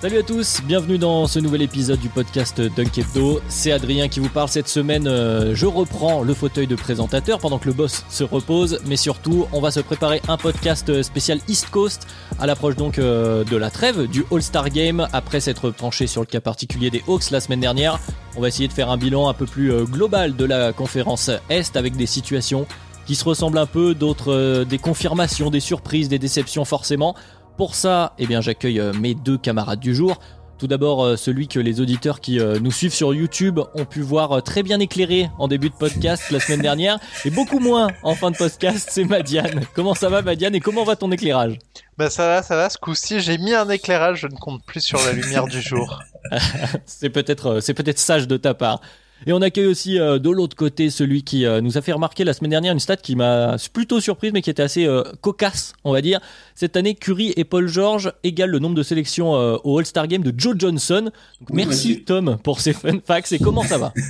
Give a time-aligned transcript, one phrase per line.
[0.00, 3.42] Salut à tous, bienvenue dans ce nouvel épisode du podcast Dunk Hebdo.
[3.48, 5.06] C'est Adrien qui vous parle cette semaine.
[5.06, 9.46] euh, je reprends le fauteuil de présentateur pendant que le boss se repose, mais surtout,
[9.52, 12.06] on va se préparer un podcast spécial East Coast
[12.38, 16.26] à l'approche donc euh, de la trêve du All-Star Game après s'être penché sur le
[16.26, 18.00] cas particulier des Hawks la semaine dernière.
[18.36, 21.30] On va essayer de faire un bilan un peu plus euh, global de la conférence
[21.50, 22.66] Est avec des situations
[23.10, 27.16] qui se ressemblent un peu, d'autres euh, des confirmations, des surprises, des déceptions forcément.
[27.60, 30.18] Pour ça, eh bien, j'accueille euh, mes deux camarades du jour.
[30.56, 34.00] Tout d'abord, euh, celui que les auditeurs qui euh, nous suivent sur YouTube ont pu
[34.00, 38.14] voir très bien éclairé en début de podcast la semaine dernière, et beaucoup moins en
[38.14, 39.60] fin de podcast, c'est Madiane.
[39.74, 41.58] Comment ça va, Madiane, et comment va ton éclairage?
[41.98, 44.80] Bah ça va, ça va, ce coup-ci j'ai mis un éclairage, je ne compte plus
[44.80, 46.00] sur la lumière du jour.
[46.86, 48.80] C'est peut-être, c'est peut-être sage de ta part.
[49.26, 52.24] Et on accueille aussi euh, de l'autre côté celui qui euh, nous a fait remarquer
[52.24, 55.74] la semaine dernière une stat qui m'a plutôt surprise mais qui était assez euh, cocasse,
[55.84, 56.20] on va dire.
[56.54, 60.22] Cette année, Curry et Paul George égalent le nombre de sélections euh, au All-Star Game
[60.22, 61.10] de Joe Johnson.
[61.40, 62.04] Donc, merci.
[62.04, 63.92] Tom pour ces fun facts et comment ça va?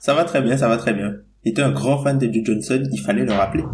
[0.00, 1.16] Ça va très bien, ça va très bien.
[1.44, 3.64] Était un grand fan de Joe Johnson, il fallait le rappeler.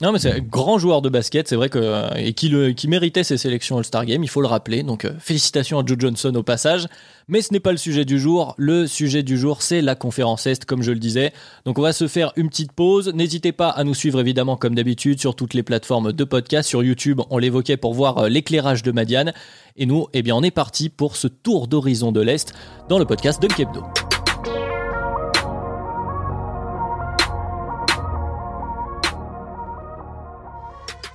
[0.00, 3.24] Non mais c'est un grand joueur de basket, c'est vrai que euh, et qui méritait
[3.24, 4.84] ses sélections All-Star Game, il faut le rappeler.
[4.84, 6.86] Donc euh, félicitations à Joe Johnson au passage,
[7.26, 8.54] mais ce n'est pas le sujet du jour.
[8.58, 11.32] Le sujet du jour, c'est la conférence Est comme je le disais.
[11.64, 13.12] Donc on va se faire une petite pause.
[13.12, 16.84] N'hésitez pas à nous suivre évidemment comme d'habitude sur toutes les plateformes de podcast, sur
[16.84, 19.32] YouTube, on l'évoquait pour voir euh, l'éclairage de Madiane.
[19.76, 22.54] Et nous, eh bien on est parti pour ce tour d'horizon de l'Est
[22.88, 23.82] dans le podcast de Kebdo.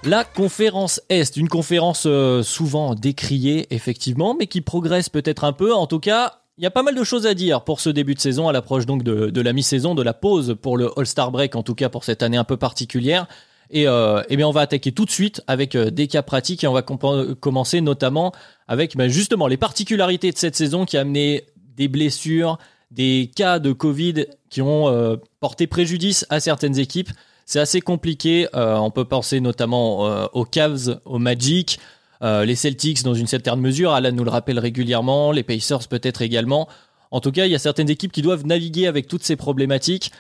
[0.05, 5.73] La conférence Est, une conférence euh, souvent décriée, effectivement, mais qui progresse peut-être un peu.
[5.73, 8.13] En tout cas, il y a pas mal de choses à dire pour ce début
[8.13, 11.55] de saison, à l'approche donc de, la mi-saison, de la pause pour le All-Star Break,
[11.55, 13.27] en tout cas pour cette année un peu particulière.
[13.69, 16.63] Et euh, eh bien, on va attaquer tout de suite avec euh, des cas pratiques
[16.63, 18.33] et on va commencer notamment
[18.67, 22.59] avec ben, justement les particularités de cette saison qui a amené des blessures,
[22.91, 27.09] des cas de Covid qui ont euh, porté préjudice à certaines équipes.
[27.45, 28.47] C'est assez compliqué.
[28.55, 31.79] Euh, on peut penser notamment euh, aux Cavs, aux Magic,
[32.21, 33.91] euh, les Celtics dans une certaine mesure.
[33.91, 35.31] Alan nous le rappelle régulièrement.
[35.31, 36.67] Les Pacers peut-être également.
[37.11, 40.11] En tout cas, il y a certaines équipes qui doivent naviguer avec toutes ces problématiques.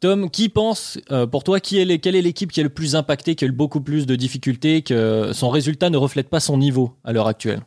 [0.00, 0.98] Tom, qui pense,
[1.30, 4.06] pour toi, quelle est l'équipe qui est le plus impactée, qui a eu beaucoup plus
[4.06, 7.60] de difficultés, que son résultat ne reflète pas son niveau à l'heure actuelle?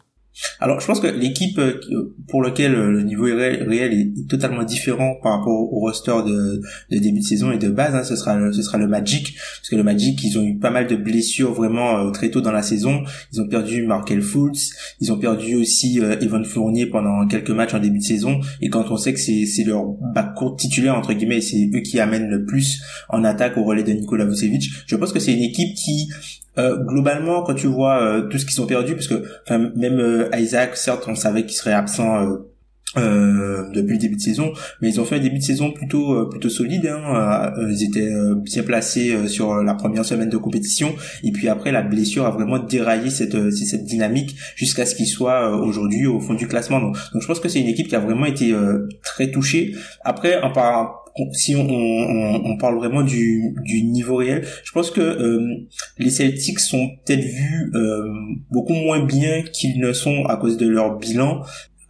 [0.59, 1.93] Alors, je pense que l'équipe euh, qui-
[2.27, 7.19] pour laquelle euh, le niveau réel est, totalement différent par rapport au roster de, début
[7.19, 10.37] de saison et de base, hein, ce sera le, Magic, parce que le Magic, ils
[10.37, 13.03] ont eu pas mal de blessures vraiment euh, très tôt dans la saison.
[13.33, 17.73] Ils ont perdu Markel Fultz, ils ont perdu aussi euh, Evan Fournier pendant quelques matchs
[17.73, 18.39] en début de saison.
[18.61, 21.81] Et quand on sait que c'est c'est leur backcourt titulaire entre guillemets, et c'est eux
[21.81, 25.33] qui amènent le plus en attaque au relais de Nikola Vucevic, je pense que c'est
[25.33, 26.09] une équipe qui
[26.59, 30.29] euh, globalement, quand tu vois euh, tout ce qu'ils ont perdu, parce que même euh,
[30.37, 32.27] Isaac, certes, on savait qu'il serait absent
[32.97, 36.27] euh, depuis le début de saison, mais ils ont fait un début de saison plutôt
[36.27, 36.87] plutôt solide.
[36.87, 38.11] Hein, ils étaient
[38.43, 42.57] bien placés sur la première semaine de compétition, et puis après la blessure a vraiment
[42.57, 46.79] déraillé cette cette dynamique jusqu'à ce qu'ils soient aujourd'hui au fond du classement.
[46.79, 48.55] Donc, je pense que c'est une équipe qui a vraiment été
[49.03, 49.75] très touchée.
[50.03, 50.98] Après, en par
[51.33, 56.09] si on, on, on parle vraiment du, du niveau réel, je pense que euh, les
[56.09, 58.11] Celtics sont peut-être vus euh,
[58.51, 61.41] beaucoup moins bien qu'ils ne sont à cause de leur bilan,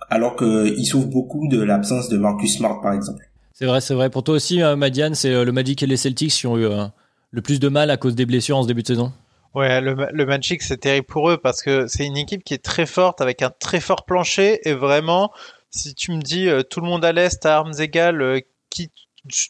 [0.09, 3.23] alors qu'ils souffrent beaucoup de l'absence de Marcus Smart, par exemple.
[3.53, 4.09] C'est vrai, c'est vrai.
[4.09, 6.65] Pour toi aussi, euh, Madiane, c'est euh, le Magic et les Celtics qui ont eu
[6.65, 6.85] euh,
[7.31, 9.11] le plus de mal à cause des blessures en ce début de saison?
[9.55, 12.63] Ouais, le, le Magic c'est terrible pour eux parce que c'est une équipe qui est
[12.63, 15.31] très forte avec un très fort plancher et vraiment,
[15.71, 18.39] si tu me dis euh, tout le monde à l'est à armes égales, euh,
[18.69, 18.91] qui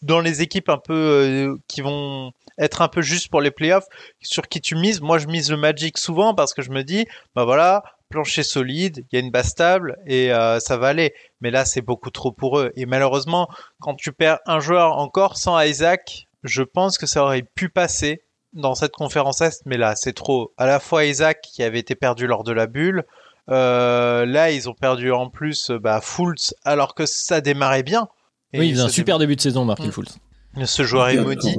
[0.02, 3.88] dans les équipes un peu euh, qui vont être un peu juste pour les playoffs,
[4.22, 7.08] sur qui tu mises, moi je mise le Magic souvent parce que je me dis,
[7.36, 11.14] bah voilà, plancher solide, il y a une base stable et euh, ça va aller.
[11.42, 12.72] Mais là, c'est beaucoup trop pour eux.
[12.76, 13.48] Et malheureusement,
[13.80, 18.24] quand tu perds un joueur encore sans Isaac, je pense que ça aurait pu passer
[18.54, 20.52] dans cette conférence Est, mais là, c'est trop.
[20.58, 23.06] À la fois Isaac qui avait été perdu lors de la bulle,
[23.50, 28.10] euh, là, ils ont perdu en plus bah, Fultz, alors que ça démarrait bien.
[28.54, 29.92] Oui, il faisait un super début de saison, Martin mmh.
[29.92, 30.18] Fultz.
[30.66, 31.58] Ce joueur est maudit.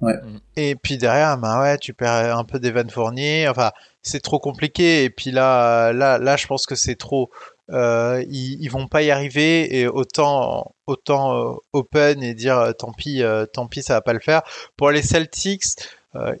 [0.00, 0.14] Ouais.
[0.56, 3.48] Et puis derrière, bah ouais, tu perds un peu d'Evan Fournier.
[3.48, 3.70] Enfin,
[4.02, 5.04] c'est trop compliqué.
[5.04, 7.30] Et puis là, là, là, je pense que c'est trop.
[7.70, 12.72] Euh, ils, ils, vont pas y arriver et autant autant euh, open et dire euh,
[12.72, 13.22] tant pis
[13.52, 14.42] tant pis ça va pas le faire
[14.76, 15.76] pour les Celtics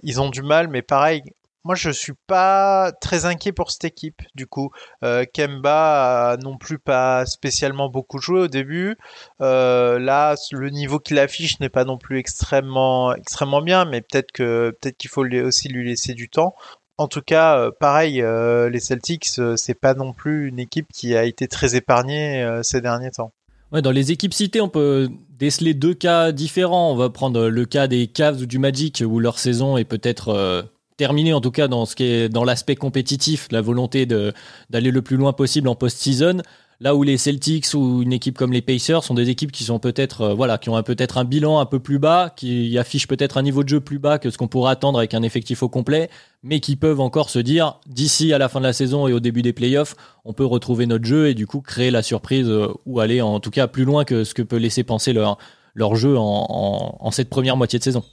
[0.02, 1.22] ils ont du mal mais pareil
[1.64, 4.70] moi je suis pas très inquiet pour cette équipe du coup
[5.02, 8.96] Kemba a non plus pas spécialement beaucoup joué au début
[9.40, 14.96] là le niveau qu'il affiche n'est pas non plus extrêmement extrêmement bien mais peut-être peut-être
[14.96, 16.54] qu'il faut aussi lui laisser du temps
[17.00, 20.86] en tout cas, euh, pareil, euh, les Celtics, euh, c'est pas non plus une équipe
[20.92, 23.32] qui a été très épargnée ces derniers temps.
[23.72, 26.92] Ouais, dans les équipes citées, on peut déceler deux cas différents.
[26.92, 30.68] On va prendre le cas des Cavs ou du Magic, où leur saison est peut-être
[31.00, 35.00] terminée, en tout cas dans ce qui est dans l'aspect compétitif, la volonté d'aller le
[35.00, 36.42] plus loin possible en post-season.
[36.78, 39.78] Là où les Celtics ou une équipe comme les Pacers sont des équipes qui sont
[39.78, 43.38] peut-être euh, voilà, qui ont peut-être un bilan un peu plus bas, qui affichent peut-être
[43.38, 45.70] un niveau de jeu plus bas que ce qu'on pourrait attendre avec un effectif au
[45.70, 46.10] complet,
[46.42, 49.20] mais qui peuvent encore se dire d'ici à la fin de la saison et au
[49.20, 49.96] début des playoffs,
[50.26, 53.40] on peut retrouver notre jeu et du coup créer la surprise euh, ou aller en
[53.40, 55.38] tout cas plus loin que ce que peut laisser penser leur
[55.74, 58.04] leur jeu en, en, cette première moitié de saison.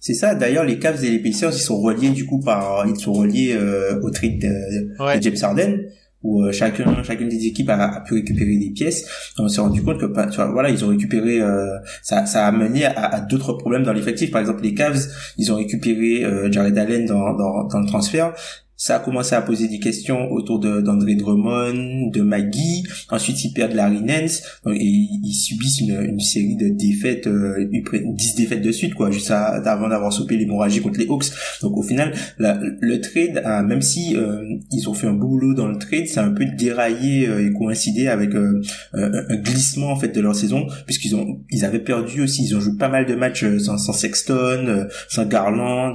[0.00, 0.34] C'est ça.
[0.34, 3.54] D'ailleurs, les Cavs et les Pacers, ils sont reliés du coup par, ils sont reliés
[3.54, 5.78] euh, au trade de, de James Harden
[6.26, 9.32] où euh, chacun chacune des équipes a, pu récupérer des pièces.
[9.38, 10.06] On s'est rendu compte que
[10.52, 14.30] voilà ils ont récupéré euh, ça ça a mené à, d'autres problèmes dans l'effectif.
[14.30, 15.06] Par exemple les Cavs
[15.38, 18.34] ils ont récupéré euh, Jared Allen dans, dans, dans le transfert
[18.76, 22.84] ça a commencé à poser des questions autour d'André Drummond, de Maggie.
[23.10, 28.62] Ensuite, ils perdent Larry Nance et ils subissent une, série de défaites, euh, 10 défaites
[28.62, 31.26] de suite, quoi, juste avant d'avoir sauté l'hémorragie contre les Hawks.
[31.62, 34.42] Donc au final, le trade, même si euh,
[34.72, 37.52] ils ont fait un boulot dans le trade, ça a un peu déraillé euh, et
[37.52, 38.60] coïncidé avec euh,
[38.94, 42.60] un glissement en fait de leur saison, puisqu'ils ont ils avaient perdu aussi, ils ont
[42.60, 45.94] joué pas mal de matchs sans, sans Sexton, sans Garland,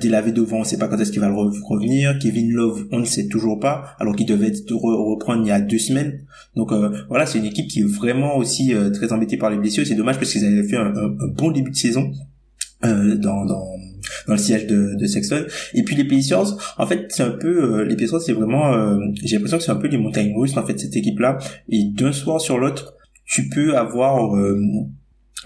[0.00, 3.04] délavé devant, on sait pas quand est-ce qu'il va le revenir Kevin Love, on ne
[3.04, 6.20] sait toujours pas, alors qu'il devait reprendre il y a deux semaines.
[6.56, 9.56] Donc euh, voilà, c'est une équipe qui est vraiment aussi euh, très embêtée par les
[9.56, 9.86] blessures.
[9.86, 10.92] C'est dommage parce qu'ils avaient fait un,
[11.36, 12.10] bon début de saison
[12.84, 13.44] euh, dans,
[14.28, 15.44] le siège de, de Sexton.
[15.74, 19.58] Et puis les Pacers, en fait, c'est un peu les Pacers, c'est vraiment, j'ai l'impression
[19.58, 21.38] que c'est un peu les montagnes russes en fait cette équipe-là.
[21.68, 22.94] Et d'un soir sur l'autre,
[23.24, 24.34] tu peux avoir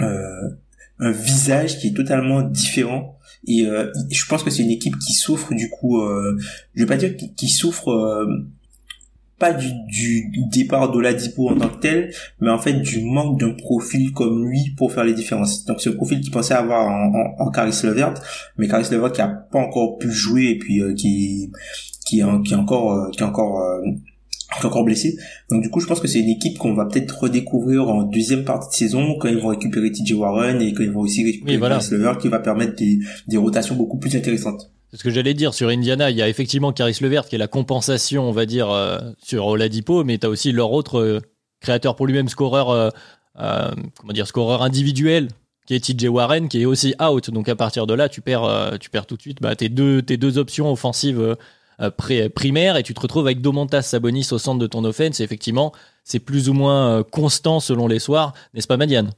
[0.01, 5.13] un visage qui est totalement différent et euh, je pense que c'est une équipe qui
[5.13, 6.39] souffre du coup, euh,
[6.75, 8.27] je vais pas dire qui, souffre euh,
[9.39, 13.53] pas du, du départ d'Oladipo en tant que tel, mais en fait du manque d'un
[13.53, 15.65] profil comme lui pour faire les différences.
[15.65, 18.15] Donc un profil qu'il pensait avoir en, en, en Caris Levert,
[18.57, 21.53] mais Caris Levert qui a pas encore pu jouer et puis euh, qui
[22.07, 23.63] qui est, qui encore qui est encore
[24.65, 25.17] encore blessé.
[25.51, 28.45] Donc du coup, je pense que c'est une équipe qu'on va peut-être redécouvrir en deuxième
[28.45, 31.53] partie de saison quand ils vont récupérer TJ Warren et quand ils vont aussi récupérer
[31.53, 32.17] oui, voilà.
[32.17, 34.71] qui va permettre des, des rotations beaucoup plus intéressantes.
[34.91, 36.11] C'est ce que j'allais dire sur Indiana.
[36.11, 39.47] Il y a effectivement Caris Levert qui est la compensation, on va dire, euh, sur
[39.47, 41.21] Oladipo, mais tu as aussi leur autre euh,
[41.61, 42.91] créateur pour lui-même, scoreur, euh,
[44.01, 45.29] comment dire, scoreur individuel,
[45.67, 47.31] qui est TJ Warren, qui est aussi out.
[47.31, 50.01] Donc à partir de là, tu perds, tu perds tout de suite bah, tes deux,
[50.01, 51.35] tes deux options offensives euh,
[52.35, 55.21] primaire et tu te retrouves avec Domantas Sabonis au centre de ton offense.
[55.21, 55.73] Effectivement,
[56.05, 59.13] c'est plus ou moins euh, constant selon les soirs, n'est-ce pas, Madiane?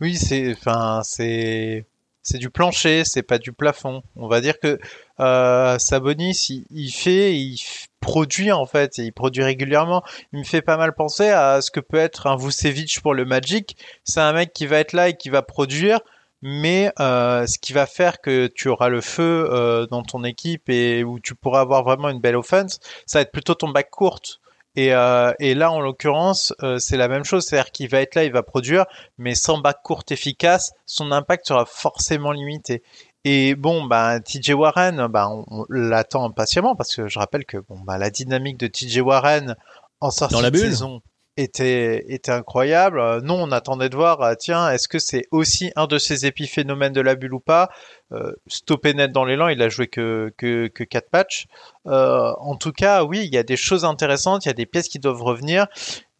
[0.00, 1.86] Oui, c'est, enfin, c'est,
[2.22, 4.02] c'est du plancher, c'est pas du plafond.
[4.16, 4.78] On va dire que
[5.20, 7.58] euh, Sabonis, il, fait, il
[8.00, 10.02] produit en fait, et il produit régulièrement.
[10.32, 13.24] Il me fait pas mal penser à ce que peut être un Vucevic pour le
[13.24, 13.76] Magic.
[14.04, 16.00] C'est un mec qui va être là et qui va produire,
[16.48, 20.68] mais euh, ce qui va faire que tu auras le feu euh, dans ton équipe
[20.68, 23.90] et où tu pourras avoir vraiment une belle offense, ça va être plutôt ton bac
[23.90, 24.38] courte.
[24.76, 28.22] Et, euh, et là, en l'occurrence, c'est la même chose, c'est-à-dire qu'il va être là,
[28.22, 28.84] il va produire,
[29.18, 32.84] mais sans bac courte efficace, son impact sera forcément limité.
[33.24, 37.80] Et bon, bah, TJ Warren, bah, on, l'attend impatiemment parce que je rappelle que bon,
[37.80, 39.56] bah, la dynamique de TJ Warren
[40.00, 41.02] en sortie dans la de saison,
[41.36, 42.98] était, était incroyable.
[42.98, 46.26] Euh, non, on attendait de voir, euh, tiens, est-ce que c'est aussi un de ces
[46.26, 47.68] épiphénomènes de la bulle ou pas?
[48.12, 51.46] Euh, Stoppé net dans l'élan, il a joué que, que, que 4 patchs.
[51.86, 54.66] Euh, en tout cas, oui, il y a des choses intéressantes, il y a des
[54.66, 55.66] pièces qui doivent revenir.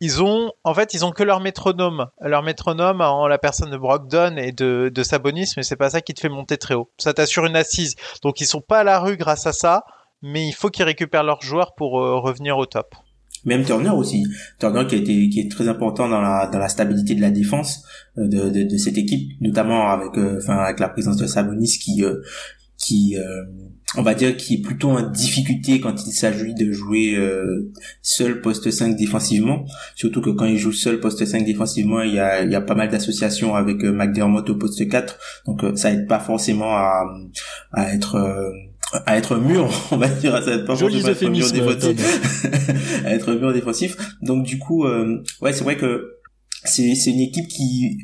[0.01, 2.09] Ils ont, en fait, ils ont que leur métronome.
[2.21, 6.03] Leur métronome en la personne de Brogdon et de, de Sabonis, mais c'est pas ça
[6.03, 6.91] qui te fait monter très haut.
[6.99, 7.97] Ça t'assure une assise.
[8.23, 9.85] Donc ils sont pas à la rue grâce à ça,
[10.21, 12.95] mais il faut qu'ils récupèrent leurs joueurs pour revenir au top.
[13.47, 14.27] Même Turner aussi.
[14.59, 17.83] Turner qui été qui est très important dans la dans la stabilité de la défense
[18.19, 22.05] euh, de, de, de cette équipe, notamment avec euh, avec la présence de Sabonis qui
[22.05, 22.21] euh,
[22.77, 23.17] qui
[23.97, 27.73] on va dire qui est plutôt en difficulté quand il s'agit de jouer euh,
[28.03, 32.19] seul poste 5 défensivement surtout que quand il joue seul poste 5 défensivement il y
[32.19, 35.77] a, il y a pas mal d'associations avec euh, McDermott au poste 4 donc euh,
[35.77, 37.05] ça aide pas forcément à,
[37.73, 38.51] à être euh,
[39.05, 42.45] à être mûr, on va dire, à être mûr défensif.
[43.05, 43.97] à être mûr défensif.
[44.23, 46.17] Donc du coup, ouais, c'est vrai que
[46.65, 47.99] c'est c'est une équipe qui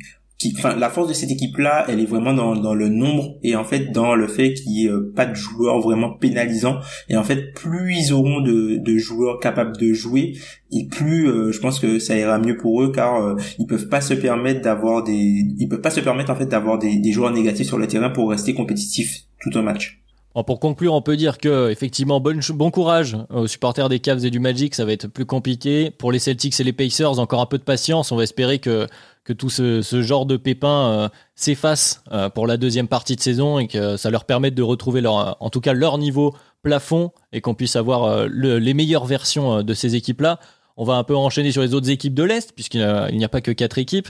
[0.57, 3.55] enfin la force de cette équipe là elle est vraiment dans, dans le nombre et
[3.55, 7.17] en fait dans le fait qu'il n'y ait euh, pas de joueurs vraiment pénalisants et
[7.17, 10.33] en fait plus ils auront de, de joueurs capables de jouer
[10.71, 13.87] et plus euh, je pense que ça ira mieux pour eux car euh, ils peuvent
[13.87, 17.11] pas se permettre d'avoir des ils peuvent pas se permettre en fait d'avoir des, des
[17.11, 20.02] joueurs négatifs sur le terrain pour rester compétitifs tout un match
[20.41, 24.39] pour conclure, on peut dire que effectivement bon, courage aux supporters des Cavs et du
[24.39, 25.91] Magic, ça va être plus compliqué.
[25.91, 28.11] Pour les Celtics et les Pacers, encore un peu de patience.
[28.11, 28.87] On va espérer que
[29.23, 33.57] que tout ce, genre de pépins euh, s'efface euh, pour la deuxième partie de saison
[33.59, 37.41] et que ça leur permette de retrouver leur, en tout cas leur niveau plafond et
[37.41, 40.39] qu'on puisse avoir euh, les meilleures versions de ces équipes-là.
[40.75, 42.79] On va un peu enchaîner sur les autres équipes de l'Est puisqu'il
[43.13, 44.09] n'y a, pas que quatre équipes.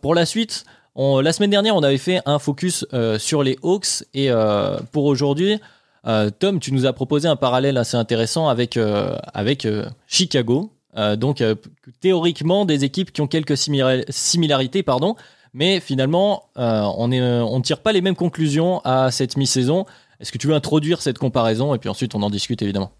[0.00, 2.86] pour la suite, on, la semaine dernière, on avait fait un focus
[3.18, 4.30] sur les Hawks et
[4.92, 5.60] pour aujourd'hui,
[6.38, 8.78] Tom, tu nous as proposé un parallèle assez intéressant avec,
[9.34, 9.66] avec
[10.06, 11.54] Chicago, euh, donc euh,
[12.00, 15.16] théoriquement des équipes qui ont quelques similarités, pardon,
[15.52, 19.86] mais finalement euh, on ne tire pas les mêmes conclusions à cette mi-saison.
[20.20, 22.92] Est-ce que tu veux introduire cette comparaison et puis ensuite on en discute évidemment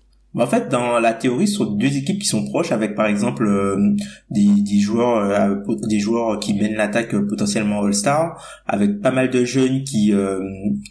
[0.42, 3.48] en fait, dans la théorie, ce sont deux équipes qui sont proches, avec par exemple
[4.30, 10.12] des, joueurs, des joueurs qui mènent l'attaque potentiellement All-Star, avec pas mal de jeunes qui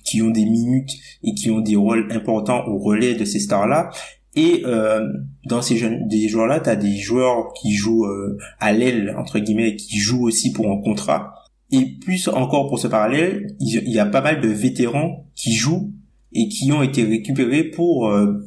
[0.06, 0.92] qui ont des minutes
[1.24, 3.90] et qui ont des rôles importants au relais de ces stars-là,
[4.36, 5.08] et euh,
[5.46, 9.40] dans ces jeunes, des joueurs-là, tu as des joueurs qui jouent euh, à l'aile, entre
[9.40, 11.34] guillemets, qui jouent aussi pour un contrat.
[11.72, 15.92] Et plus encore pour ce parallèle, il y a pas mal de vétérans qui jouent
[16.34, 18.46] et qui ont été récupérés pour euh,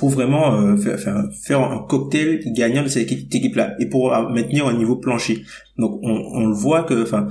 [0.00, 4.96] pour vraiment euh, faire, un cocktail gagnant de cette équipe-là et pour maintenir un niveau
[4.96, 5.44] plancher.
[5.76, 7.28] Donc on, le voit que, enfin,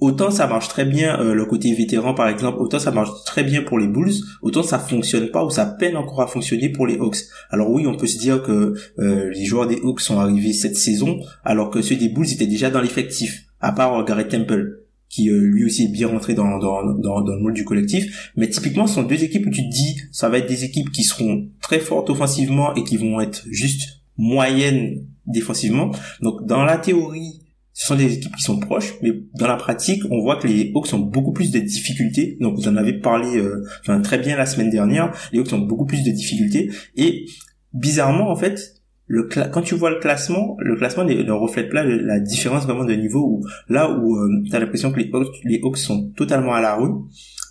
[0.00, 3.42] autant ça marche très bien euh, le côté vétéran par exemple, autant ça marche très
[3.42, 4.12] bien pour les Bulls,
[4.42, 7.24] autant ça fonctionne pas ou ça peine encore à fonctionner pour les Hawks.
[7.48, 10.76] Alors oui, on peut se dire que euh, les joueurs des Hawks sont arrivés cette
[10.76, 14.79] saison alors que ceux des Bulls étaient déjà dans l'effectif, à part Garrett Temple
[15.10, 18.32] qui euh, lui aussi est bien rentré dans, dans, dans, dans, le moule du collectif.
[18.36, 20.90] Mais typiquement, ce sont deux équipes où tu te dis, ça va être des équipes
[20.90, 25.90] qui seront très fortes offensivement et qui vont être juste moyennes défensivement.
[26.22, 30.02] Donc dans la théorie, ce sont des équipes qui sont proches, mais dans la pratique,
[30.10, 32.36] on voit que les Hawks ont beaucoup plus de difficultés.
[32.40, 35.12] Donc vous en avez parlé euh, enfin, très bien la semaine dernière.
[35.32, 36.70] Les Hawks ont beaucoup plus de difficultés.
[36.96, 37.26] Et
[37.72, 38.79] bizarrement, en fait,
[39.12, 42.92] le quand tu vois le classement, le classement ne, reflète pas la différence vraiment de
[42.92, 46.54] niveau où là où euh, tu as l'impression que les Hawks, les Hawks sont totalement
[46.54, 46.92] à la rue.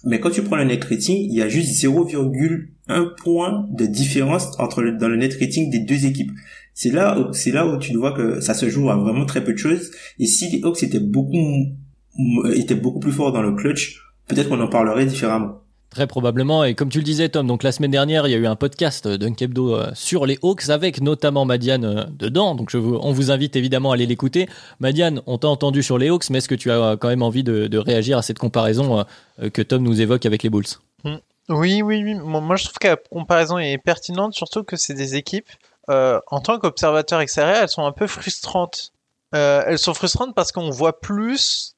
[0.06, 4.58] Mais quand tu prends le net rating, il y a juste 0,1 point de différence
[4.58, 6.32] entre le, dans le net rating des deux équipes.
[6.74, 9.52] C'est là, c'est là où tu vois que ça se joue à vraiment très peu
[9.52, 9.92] de choses.
[10.18, 11.76] Et si les Hawks étaient beaucoup,
[12.56, 15.64] étaient beaucoup plus forts dans le clutch, peut-être qu'on en parlerait différemment.
[15.90, 16.64] Très probablement.
[16.64, 18.56] Et comme tu le disais, Tom, donc la semaine dernière, il y a eu un
[18.56, 22.54] podcast d'Unkebdo euh, sur les Hawks avec notamment Madiane euh, dedans.
[22.54, 24.48] Donc on vous invite évidemment à aller l'écouter.
[24.80, 27.44] Madiane, on t'a entendu sur les Hawks, mais est-ce que tu as quand même envie
[27.44, 29.06] de, réagir à cette comparaison
[29.42, 30.66] euh, que Tom nous évoque avec les Bulls?
[31.04, 31.16] Hmm.
[31.50, 32.14] Oui, oui, oui.
[32.14, 35.50] Moi, je trouve que la comparaison est pertinente, surtout que c'est des équipes
[35.90, 38.92] euh, en tant qu'observateur extérieur, elles sont un peu frustrantes.
[39.36, 41.76] Euh, elles sont frustrantes parce qu'on voit plus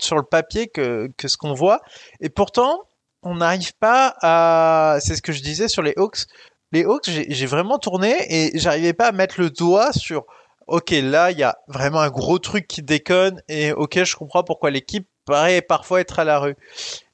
[0.00, 1.80] sur le papier que ce qu'on voit.
[2.20, 2.82] Et pourtant,
[3.26, 4.98] on n'arrive pas à...
[5.00, 6.26] C'est ce que je disais sur les Hawks.
[6.72, 10.24] Les Hawks, j'ai vraiment tourné et j'arrivais pas à mettre le doigt sur...
[10.66, 14.42] Ok, là, il y a vraiment un gros truc qui déconne et ok, je comprends
[14.42, 16.56] pourquoi l'équipe paraît parfois être à la rue.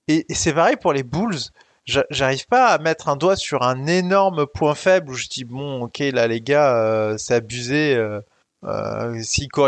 [0.09, 1.51] Et, c'est pareil pour les Bulls
[1.85, 5.83] j'arrive pas à mettre un doigt sur un énorme point faible où je dis bon
[5.83, 8.21] ok là les gars euh, c'est abusé euh,
[8.65, 9.21] euh,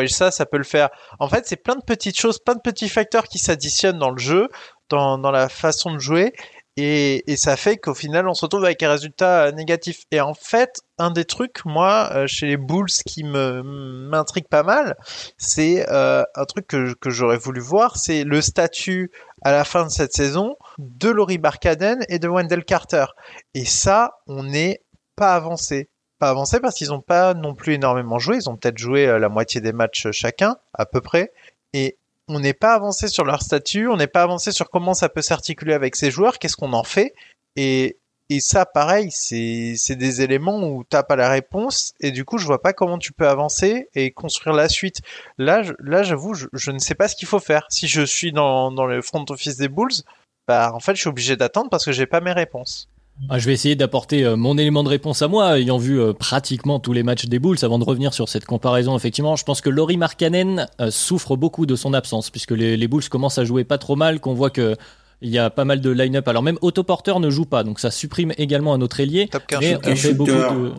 [0.08, 2.88] ça ça peut le faire en fait c'est plein de petites choses plein de petits
[2.88, 4.48] facteurs qui s'additionnent dans le jeu
[4.94, 6.32] dans, la façon de jouer
[6.76, 10.80] et, ça fait qu'au final on se retrouve avec un résultat négatif et en fait
[10.98, 14.96] un des trucs moi euh, chez les Bulls qui m'intrigue pas mal
[15.38, 19.12] c'est euh, un truc que, j'aurais voulu voir c'est le statut
[19.44, 23.04] à la fin de cette saison de Laurie Barkaden et de Wendell Carter.
[23.52, 24.80] Et ça, on n'est
[25.16, 25.90] pas avancé.
[26.18, 28.36] Pas avancé parce qu'ils n'ont pas non plus énormément joué.
[28.36, 31.32] Ils ont peut-être joué euh, la moitié des matchs chacun, à peu près.
[31.74, 31.98] Et
[32.28, 35.22] on n'est pas avancé sur leur statut, on n'est pas avancé sur comment ça peut
[35.22, 37.14] s'articuler avec ces joueurs, qu'est-ce qu'on en fait.
[37.56, 37.98] Et
[38.30, 42.46] et ça, pareil, c'est des éléments où t'as pas la réponse et du coup, je
[42.46, 45.02] vois pas comment tu peux avancer et construire la suite.
[45.36, 47.66] Là, là, j'avoue, je, ne sais pas ce qu'il faut faire.
[47.68, 50.02] Si je suis dans, dans le front office des Bulls,
[50.48, 52.88] bah en fait je suis obligé d'attendre parce que j'ai pas mes réponses.
[53.28, 56.12] Ah, je vais essayer d'apporter euh, mon élément de réponse à moi, ayant vu euh,
[56.12, 58.96] pratiquement tous les matchs des Bulls, avant de revenir sur cette comparaison.
[58.96, 62.88] Effectivement, je pense que Laurie Markkanen euh, souffre beaucoup de son absence, puisque les, les,
[62.88, 64.76] Bulls commencent à jouer pas trop mal, qu'on voit que
[65.22, 66.26] il y a pas mal de line-up.
[66.28, 69.28] Alors même Otto Porter ne joue pas, donc ça supprime également un autre ailier.
[69.28, 70.72] Top mais on fait beaucoup de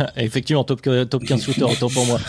[0.16, 2.20] Effectivement, top, top 15 shooter, autant pour moi.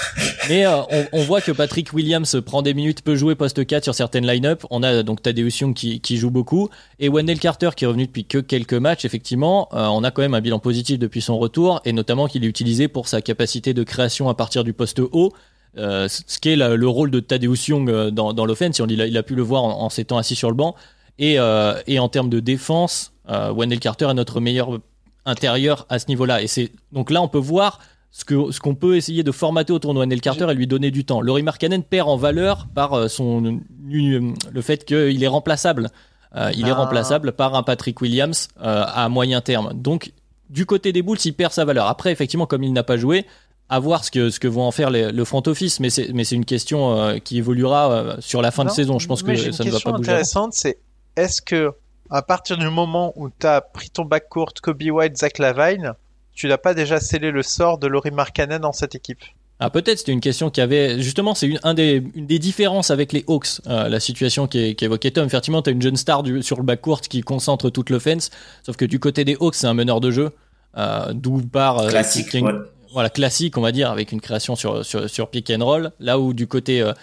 [0.50, 3.96] Mais euh, on, voit que Patrick Williams prend des minutes, peut jouer poste 4 sur
[3.96, 4.63] certaines line-up.
[4.70, 6.70] On a donc Tadeusz Young qui, joue beaucoup.
[7.00, 9.70] Et Wendell Carter qui est revenu depuis que quelques matchs, effectivement.
[9.74, 11.82] Euh, on a quand même un bilan positif depuis son retour.
[11.86, 15.34] Et notamment qu'il est utilisé pour sa capacité de création à partir du poste haut.
[15.77, 18.79] Euh, ce qui est le rôle de Tadeusz Young euh, dans, dans l'offense.
[18.79, 20.75] Il, il a pu le voir en, s'étant assis sur le banc.
[21.20, 24.79] Et, euh, et en termes de défense, Wendell Carter est notre meilleur
[25.25, 26.41] intérieur à ce niveau-là.
[26.41, 27.79] Et c'est donc là on peut voir
[28.11, 30.91] ce que ce qu'on peut essayer de formater autour de Wendell Carter et lui donner
[30.91, 31.19] du temps.
[31.21, 35.89] Laurie Markkanen perd en valeur par euh, son le fait qu'il est remplaçable.
[36.35, 36.69] Euh, il ah.
[36.69, 39.73] est remplaçable par un Patrick Williams euh, à moyen terme.
[39.73, 40.13] Donc
[40.49, 41.87] du côté des Bulls, il perd sa valeur.
[41.87, 43.25] Après effectivement comme il n'a pas joué,
[43.69, 46.13] à voir ce que ce que vont en faire les, le front office, mais c'est
[46.13, 48.99] mais c'est une question euh, qui évoluera sur la fin non, de saison.
[48.99, 49.67] Je pense que ça ne va pas bouger.
[49.69, 50.77] Une question intéressante, c'est
[51.15, 51.71] est-ce que
[52.10, 55.93] à partir du moment où tu as pris ton backcourt Kobe White, Zach Lavine,
[56.33, 59.24] tu n'as pas déjà scellé le sort de Laurie Markkanen dans cette équipe.
[59.60, 62.89] Ah peut-être c'était une question qui avait justement c'est une, un des, une des différences
[62.91, 65.95] avec les Hawks euh, la situation qui, qui évoquait Tom effectivement tu as une jeune
[65.95, 68.31] star du, sur le backcourt qui concentre toute l'offense
[68.63, 70.31] sauf que du côté des Hawks c'est un meneur de jeu
[70.75, 72.53] euh, d'où part euh, classique une, ouais.
[72.91, 75.91] voilà classique on va dire avec une création sur sur, sur pick and roll.
[76.00, 76.93] Là où du côté euh,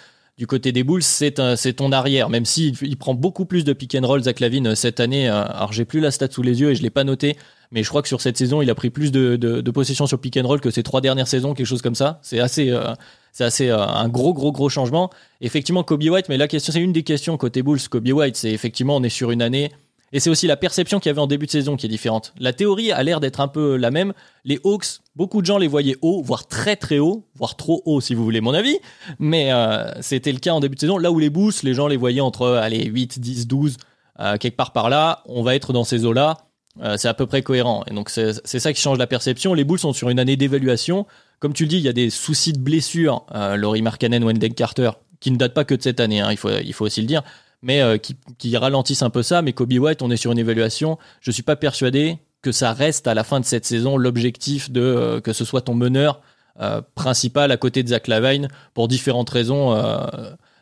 [0.41, 1.33] du côté des Bulls, c'est
[1.75, 4.99] ton arrière, même s'il il prend beaucoup plus de pick and roll, Zach Lavine, cette
[4.99, 5.27] année.
[5.27, 7.37] Alors, j'ai plus la stat sous les yeux et je l'ai pas noté,
[7.71, 10.07] mais je crois que sur cette saison, il a pris plus de, de, de possession
[10.07, 12.17] sur pick and roll que ses trois dernières saisons, quelque chose comme ça.
[12.23, 12.95] C'est assez, euh,
[13.31, 15.11] c'est assez euh, un gros, gros, gros changement.
[15.41, 18.51] Effectivement, Kobe White, mais la question, c'est une des questions côté Bulls, Kobe White, c'est
[18.51, 19.71] effectivement, on est sur une année
[20.13, 22.33] et c'est aussi la perception qu'il y avait en début de saison qui est différente.
[22.39, 24.13] La théorie a l'air d'être un peu la même.
[24.43, 28.01] Les Hawks, beaucoup de gens les voyaient haut, voire très très haut, voire trop haut
[28.01, 28.77] si vous voulez mon avis.
[29.19, 30.97] Mais euh, c'était le cas en début de saison.
[30.97, 33.77] Là où les Bulls, les gens les voyaient entre allez, 8, 10, 12,
[34.19, 35.23] euh, quelque part par là.
[35.27, 36.37] On va être dans ces eaux-là.
[36.81, 37.83] Euh, c'est à peu près cohérent.
[37.89, 39.53] Et donc c'est ça qui change la perception.
[39.53, 41.05] Les Bulls sont sur une année d'évaluation.
[41.39, 43.25] Comme tu le dis, il y a des soucis de blessure.
[43.33, 46.21] Euh, Laurie Markkanen, Wendell Carter, qui ne datent pas que de cette année.
[46.21, 47.23] Hein, il faut il faut aussi le dire
[47.61, 49.41] mais euh, qui, qui, ralentissent un peu ça.
[49.41, 50.97] Mais Kobe White, on est sur une évaluation.
[51.21, 54.81] Je suis pas persuadé que ça reste à la fin de cette saison l'objectif de
[54.81, 56.21] euh, que ce soit ton meneur
[56.59, 60.05] euh, principal à côté de Zach Lavine pour différentes raisons, euh,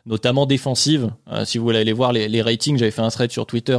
[0.06, 1.10] notamment défensives.
[1.32, 3.76] Euh, si vous voulez aller voir les, les ratings, j'avais fait un thread sur Twitter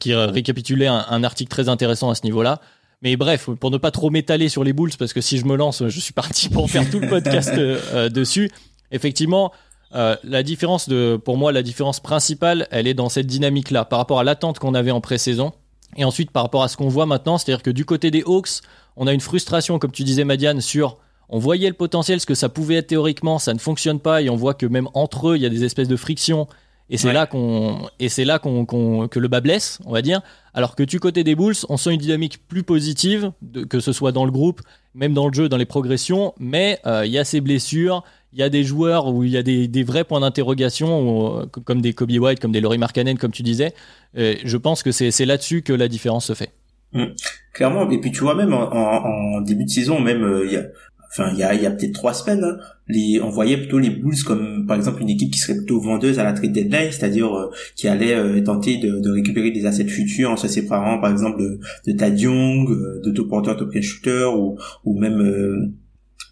[0.00, 2.60] qui récapitulait un, un, article très intéressant à ce niveau-là.
[3.02, 5.54] Mais bref, pour ne pas trop m'étaler sur les Bulls, parce que si je me
[5.54, 8.50] lance, je suis parti pour faire tout le podcast dessus.
[8.90, 9.52] Effectivement,
[9.94, 13.98] euh, la différence de, pour moi, la différence principale, elle est dans cette dynamique-là, par
[13.98, 15.52] rapport à l'attente qu'on avait en pré-saison,
[15.96, 18.60] et ensuite par rapport à ce qu'on voit maintenant, c'est-à-dire que du côté des Hawks,
[18.96, 20.98] on a une frustration, comme tu disais, Madiane, sur,
[21.28, 24.28] on voyait le potentiel, ce que ça pouvait être théoriquement, ça ne fonctionne pas, et
[24.28, 26.46] on voit que même entre eux, il y a des espèces de frictions,
[26.90, 27.14] et c'est ouais.
[27.14, 30.22] là qu'on, et c'est là qu'on, que le bas blesse, on va dire.
[30.54, 33.92] Alors que du côté des Bulls, on sent une dynamique plus positive, de, que ce
[33.92, 34.62] soit dans le groupe,
[34.94, 38.38] même dans le jeu, dans les progressions, mais euh, il y a ces blessures, il
[38.38, 41.92] y a des joueurs où il y a des, des vrais points d'interrogation, comme des
[41.94, 43.72] Kobe White, comme des Laurie Markkanen, comme tu disais.
[44.14, 46.50] Je pense que c'est là-dessus que la différence se fait.
[46.92, 47.04] Mmh.
[47.52, 50.56] Clairement, et puis tu vois même en, en, début de saison, même euh, il y
[50.56, 50.62] a,
[51.10, 53.90] enfin il y a, y a peut-être trois semaines, hein, les, on voyait plutôt les
[53.90, 57.34] Bulls comme par exemple une équipe qui serait plutôt vendeuse à la trade deadline, c'est-à-dire
[57.36, 61.10] euh, qui allait euh, tenter de, de, récupérer des assets futurs en se séparant par
[61.10, 65.72] exemple de, Tad Young, euh, de top porteur, top shooter ou, ou même euh,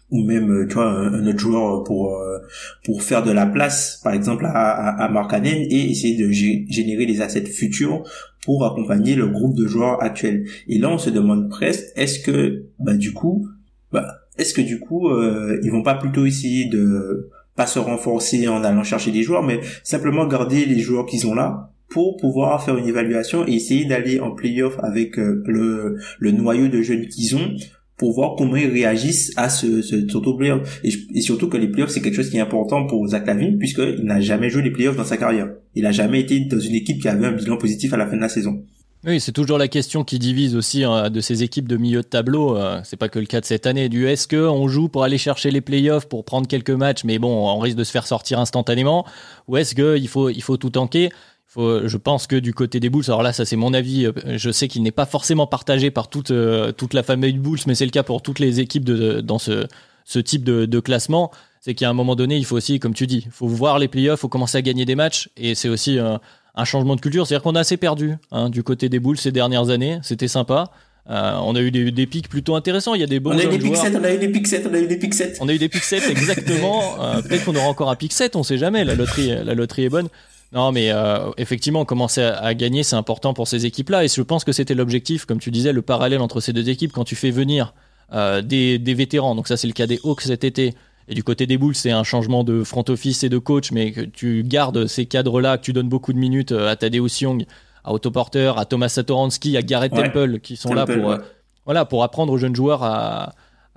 [0.09, 2.17] ou même tu vois un, autre joueur pour
[2.85, 7.21] pour faire de la place par exemple à, à, à et essayer de générer des
[7.21, 8.03] assets futurs
[8.47, 10.45] pour accompagner le groupe de joueurs actuels.
[10.69, 13.45] Et là on se demande presque est-ce que bah du coup
[13.91, 18.47] bah est-ce que du coup euh, ils vont pas plutôt essayer de pas se renforcer
[18.47, 22.63] en allant chercher des joueurs mais simplement garder les joueurs qu'ils ont là pour pouvoir
[22.63, 27.07] faire une évaluation et essayer d'aller en playoff avec euh, le, le noyau de jeunes
[27.07, 27.55] qu'ils ont
[27.97, 30.79] pour voir comment ils réagissent à ce, ce surtout playoff.
[30.83, 34.03] Et, surtout que les playoffs, c'est quelque chose qui est important pour Zach Lavine, puisqu'il
[34.03, 35.49] n'a jamais joué les playoffs dans sa carrière.
[35.75, 38.15] Il a jamais été dans une équipe qui avait un bilan positif à la fin
[38.15, 38.63] de la saison.
[39.05, 42.07] Oui, c'est toujours la question qui divise aussi hein, de ces équipes de milieu de
[42.07, 42.57] tableau.
[42.57, 43.89] Euh, c'est pas que le cas de cette année.
[43.89, 47.19] Du est-ce que on joue pour aller chercher les playoffs pour prendre quelques matchs, mais
[47.19, 49.05] bon, on risque de se faire sortir instantanément,
[49.47, 51.09] ou est-ce que il faut il faut tout tanker?
[51.57, 54.05] Faut, je pense que du côté des Bulls, alors là, ça c'est mon avis.
[54.05, 57.59] euh, Je sais qu'il n'est pas forcément partagé par toute euh, toute la famille Bulls,
[57.67, 59.67] mais c'est le cas pour toutes les équipes de, dans ce
[60.05, 61.31] ce type de, de classement.
[61.59, 63.87] C'est qu'à un moment donné, il faut aussi, comme tu dis, il faut voir les
[63.89, 66.17] playoffs, faut commencer à gagner des matchs, et c'est aussi euh,
[66.55, 67.27] un changement de culture.
[67.27, 69.99] C'est-à-dire qu'on a assez perdu hein, du côté des boules ces dernières années.
[70.03, 70.71] C'était sympa.
[71.09, 72.93] Euh, on a eu des, des, pics plutôt intéressants.
[72.93, 74.27] Il y a des bons on a eu des pics 7, on a eu des
[74.29, 75.37] pics 7, on a eu des pics 7.
[75.41, 77.01] On a eu des pics 7, exactement.
[77.01, 78.83] euh, Peut-être qu'on aura encore un pic 7, on sait jamais.
[78.85, 80.07] La loterie, la loterie est bonne.
[80.53, 84.05] Non, mais euh, effectivement, commencer à, à gagner, c'est important pour ces équipes-là.
[84.05, 86.93] Et je pense que c'était l'objectif, comme tu disais, le parallèle entre ces deux équipes
[86.93, 87.73] quand tu fais venir
[88.13, 89.35] euh, des, des vétérans.
[89.35, 90.73] Donc ça, c'est le cas des Hawks cet été.
[91.09, 93.91] Et du côté des Bulls, c'est un changement de front office et de coach, mais
[93.91, 97.45] que tu gardes ces cadres-là, que tu donnes beaucoup de minutes euh, à Tadeusz Young,
[97.83, 100.03] à Otto Porter, à Thomas Satoransky, à Garrett Ouais.
[100.03, 101.15] Temple, qui sont là pour, ouais.
[101.15, 101.19] euh,
[101.65, 103.33] voilà, pour apprendre aux jeunes joueurs à-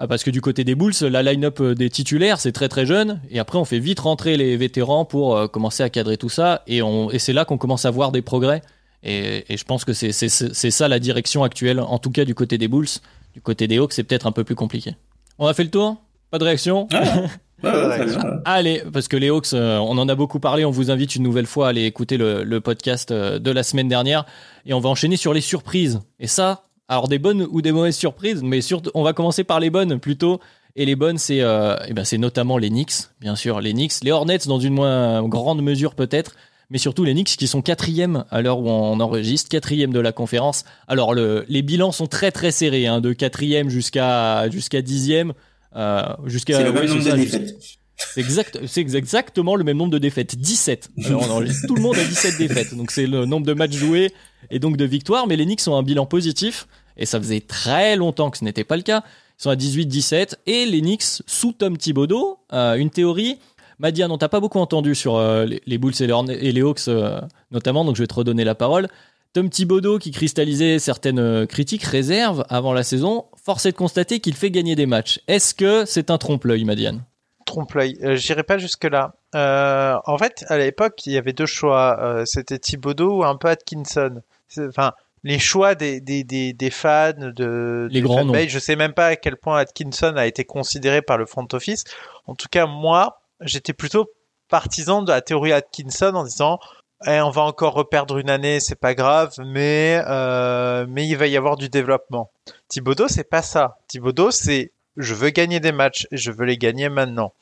[0.07, 3.21] parce que du côté des Bulls, la line-up euh, des titulaires, c'est très très jeune,
[3.31, 6.63] et après on fait vite rentrer les vétérans pour euh, commencer à cadrer tout ça,
[6.67, 8.63] et, on, et c'est là qu'on commence à voir des progrès.
[9.03, 12.25] Et, et je pense que c'est c'est- c'est ça la direction actuelle, en tout cas
[12.25, 12.89] du côté des Bulls.
[13.35, 14.97] Du côté des Hawks, c'est peut-être un peu plus compliqué.
[15.39, 15.97] On a fait le tour?
[16.31, 16.87] Pas de réaction?
[16.91, 17.29] Bien.
[18.45, 20.65] Allez, parce que les Hawks, euh, on en a beaucoup parlé.
[20.65, 23.63] On vous invite une nouvelle fois à aller écouter le, le podcast euh, de la
[23.63, 24.25] semaine dernière.
[24.67, 26.01] Et on va enchaîner sur les surprises.
[26.19, 29.61] Et ça, alors des bonnes ou des mauvaises surprises, mais surtout, on va commencer par
[29.61, 30.40] les bonnes plutôt.
[30.74, 34.03] Et les bonnes, c'est euh, eh ben, c'est notamment les Knicks, bien sûr, les Knicks,
[34.03, 36.35] les Hornets dans une moins grande mesure peut-être,
[36.68, 40.11] mais surtout les Knicks qui sont quatrième à l'heure où on enregistre, quatrième de la
[40.11, 40.64] conférence.
[40.88, 45.33] Alors le, les bilans sont très très serrés, hein, de quatrième jusqu'à jusqu'à dixième,
[45.76, 47.57] euh, jusqu'à C'est le ouais, même nombre ça, de défaites.
[47.96, 50.90] c'est exact, c'est exactement le même nombre de défaites, 17.
[51.05, 53.76] Alors on enregistre, tout le monde a 17 défaites, donc c'est le nombre de matchs
[53.76, 54.12] joués
[54.50, 55.26] et donc de victoires.
[55.29, 56.66] Mais les Knicks ont un bilan positif
[57.01, 59.03] et ça faisait très longtemps que ce n'était pas le cas.
[59.39, 63.39] Ils sont à 18-17 et les Knicks sous Tom Thibodeau, euh, une théorie.
[63.79, 67.21] Madiane, on t'a pas beaucoup entendu sur euh, les, Bulls et et les Hawks euh,
[67.51, 68.89] notamment, donc je vais te redonner la parole.
[69.33, 74.35] Tom Thibodeau, qui cristallisait certaines critiques, réserve avant la saison, force est de constater qu'il
[74.35, 75.21] fait gagner des matchs.
[75.29, 77.03] Est-ce que c'est un trompe-l'œil, Madiane
[77.47, 77.99] trompe-l'œil.
[78.17, 79.15] J'irai pas jusque-là.
[79.35, 82.23] En fait, à l'époque, il y avait deux choix.
[82.25, 84.21] C'était Thibodeau ou un peu Atkinson.
[84.59, 88.35] Enfin, les choix des, des, des, des fans, de, Les des grands noms.
[88.48, 91.85] je sais même pas à quel point Atkinson a été considéré par le front office.
[92.26, 94.11] En tout cas, moi, j'étais plutôt
[94.48, 96.59] partisan de la théorie Atkinson en disant
[97.06, 101.26] eh, on va encore reperdre une année, c'est pas grave, mais euh, mais il va
[101.28, 102.30] y avoir du développement.
[102.68, 103.78] Thibodeau, c'est pas ça.
[103.88, 107.33] Thibodeau, c'est je veux gagner des matchs et je veux les gagner maintenant.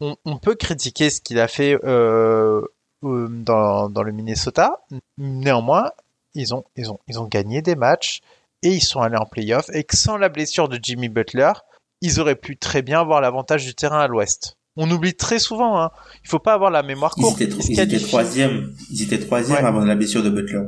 [0.00, 2.60] On, on peut critiquer ce qu'il a fait euh,
[3.04, 4.80] euh, dans, dans le Minnesota.
[5.18, 5.90] Néanmoins,
[6.34, 8.20] ils ont, ils, ont, ils ont gagné des matchs
[8.62, 9.66] et ils sont allés en playoff.
[9.72, 11.52] Et que sans la blessure de Jimmy Butler,
[12.00, 14.56] ils auraient pu très bien avoir l'avantage du terrain à l'ouest.
[14.76, 15.90] On oublie très souvent, hein.
[16.24, 17.40] il faut pas avoir la mémoire Ils courte.
[17.40, 18.74] étaient, Ils ils étaient qualifient- troisième.
[18.90, 19.64] Ils étaient troisième Ouais.
[19.68, 20.62] avant la blessure de Butler.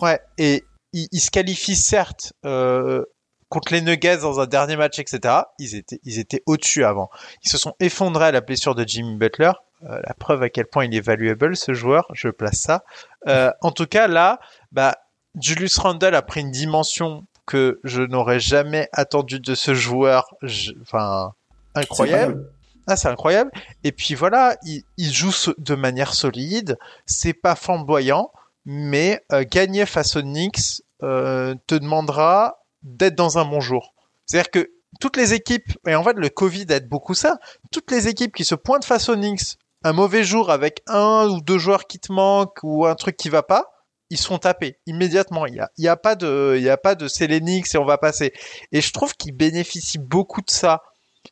[0.00, 3.04] Ouais, et ils, ils se qualifient certes euh,
[3.50, 5.42] contre les Nuggets dans un dernier match, etc.
[5.58, 7.10] Ils étaient, ils étaient au-dessus avant.
[7.44, 9.52] Ils se sont effondrés à la blessure de Jimmy Butler.
[9.82, 12.82] Euh, la preuve à quel point il est valuable ce joueur, je place ça.
[13.28, 14.38] Euh, en tout cas là,
[14.72, 14.94] bah
[15.40, 20.34] Julius Randle a pris une dimension que je n'aurais jamais attendu de ce joueur.
[20.42, 21.32] Je- Enfin,
[21.74, 22.50] incroyable.
[22.86, 23.50] Ah, c'est incroyable.
[23.84, 26.78] Et puis voilà, il, il joue de manière solide.
[27.06, 28.32] C'est pas flamboyant,
[28.64, 33.94] mais euh, gagner face aux Knicks euh, te demandera d'être dans un bon jour.
[34.26, 37.38] C'est-à-dire que toutes les équipes, et en fait le Covid aide beaucoup ça,
[37.70, 41.40] toutes les équipes qui se pointent face aux Knicks, un mauvais jour avec un ou
[41.40, 43.70] deux joueurs qui te manquent ou un truc qui va pas,
[44.10, 45.46] ils seront tapés immédiatement.
[45.46, 47.84] Il y a, y a pas de, il y a pas de Knicks et on
[47.84, 48.32] va passer.
[48.72, 50.82] Et je trouve qu'ils bénéficient beaucoup de ça.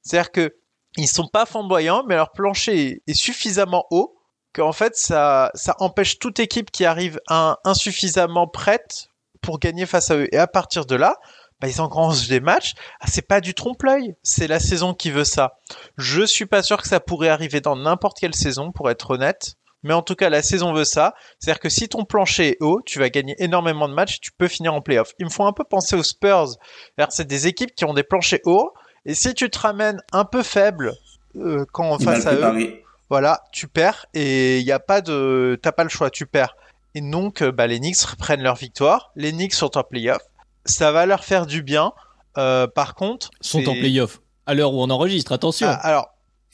[0.03, 0.55] C'est-à-dire que
[0.97, 4.17] ils sont pas flamboyants, mais leur plancher est, suffisamment haut
[4.55, 7.21] qu'en fait ça, ça empêche toute équipe qui arrive
[7.65, 9.09] insuffisamment prête
[9.43, 10.29] pour gagner face à eux.
[10.33, 11.17] Et à partir de là,
[11.61, 12.75] bah, ils engrangent des matchs.
[13.01, 15.59] Ah, c'est pas du trompe-l'œil, c'est la saison qui veut ça.
[15.97, 19.55] Je suis pas sûr que ça pourrait arriver dans n'importe quelle saison, pour être honnête.
[19.83, 21.15] Mais en tout cas, la saison veut ça.
[21.39, 24.49] C'est-à-dire que si ton plancher est haut, tu vas gagner énormément de matchs, tu peux
[24.49, 25.13] finir en playoff.
[25.19, 26.49] Il me faut un peu penser aux Spurs.
[26.49, 28.73] C'est-à-dire, C'est des équipes qui ont des planchers hauts.
[29.07, 30.95] Et si tu te ramènes un peu faible
[31.37, 35.59] euh, quand mal face à eux, voilà, tu perds et il y a pas de,
[35.63, 36.57] t'as pas le choix, tu perds.
[36.95, 39.13] Et donc, euh, bah, les Knicks reprennent leur victoire.
[39.15, 40.23] Les Knicks sont en playoff.
[40.65, 41.93] Ça va leur faire du bien.
[42.37, 44.21] Euh, par contre, Sont en playoff.
[44.47, 45.69] À l'heure où on enregistre, attention.
[45.69, 46.09] Ah, alors,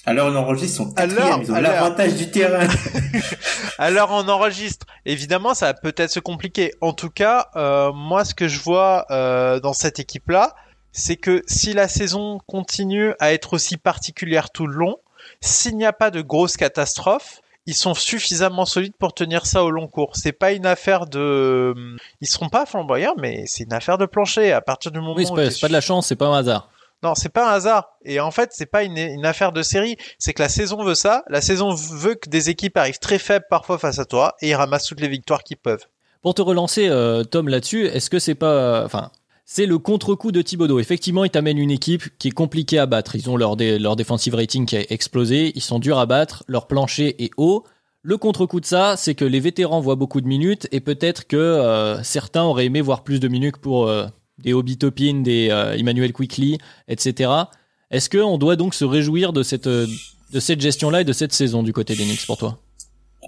[0.06, 1.40] Alors on enregistre son Alors.
[1.42, 2.66] Ils ont l'avantage du terrain.
[3.78, 4.86] alors on enregistre.
[5.06, 6.74] Évidemment, ça va peut-être se compliquer.
[6.80, 10.54] En tout cas, euh, moi, ce que je vois euh, dans cette équipe-là,
[10.92, 14.98] c'est que si la saison continue à être aussi particulière tout le long,
[15.40, 19.70] s'il n'y a pas de grosses catastrophes, ils sont suffisamment solides pour tenir ça au
[19.70, 20.12] long cours.
[20.14, 21.74] C'est pas une affaire de,
[22.20, 24.52] ils seront pas flamboyants, mais c'est une affaire de plancher.
[24.52, 26.68] À partir du moment oui, pas, c'est pas de la chance, c'est pas un hasard.
[27.04, 27.90] Non, c'est pas un hasard.
[28.06, 29.96] Et en fait, c'est pas une, affaire de série.
[30.18, 31.22] C'est que la saison veut ça.
[31.28, 34.54] La saison veut que des équipes arrivent très faibles parfois face à toi et ils
[34.54, 35.84] ramassent toutes les victoires qu'ils peuvent.
[36.22, 39.10] Pour te relancer, euh, Tom, là-dessus, est-ce que c'est pas, enfin,
[39.44, 40.78] c'est le contre-coup de Thibodeau.
[40.78, 43.16] Effectivement, ils t'amènent une équipe qui est compliquée à battre.
[43.16, 45.52] Ils ont leur, leur defensive rating qui a explosé.
[45.54, 46.42] Ils sont durs à battre.
[46.48, 47.64] Leur plancher est haut.
[48.00, 51.36] Le contre-coup de ça, c'est que les vétérans voient beaucoup de minutes et peut-être que
[51.36, 54.06] euh, certains auraient aimé voir plus de minutes pour euh,
[54.38, 57.30] des Hobby Topin, des euh, Emmanuel Quickly, etc.
[57.90, 61.62] Est-ce qu'on doit donc se réjouir de cette, de cette gestion-là et de cette saison
[61.62, 62.58] du côté des Knicks pour toi?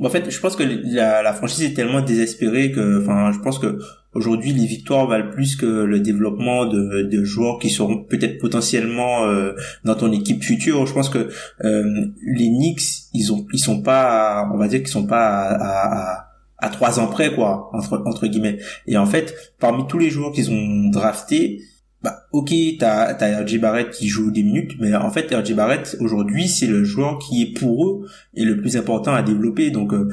[0.01, 3.59] En fait, je pense que la, la, franchise est tellement désespérée que, enfin, je pense
[3.59, 3.79] que
[4.13, 9.25] aujourd'hui les victoires valent plus que le développement de, de joueurs qui seront peut-être potentiellement
[9.25, 9.53] euh,
[9.85, 10.87] dans ton équipe future.
[10.87, 11.31] Je pense que
[11.65, 12.83] euh, les Knicks,
[13.15, 16.26] ils ont, ils sont pas, on va dire qu'ils sont pas à, à, à
[16.71, 18.59] trois ans près, quoi, entre entre guillemets.
[18.87, 21.61] Et en fait, parmi tous les joueurs qu'ils ont draftés,
[22.03, 25.97] bah, ok, t'as as RJ Barrett qui joue des minutes, mais en fait RJ Barrett
[25.99, 29.71] aujourd'hui c'est le joueur qui est pour eux et le plus important à développer.
[29.71, 30.09] Donc euh,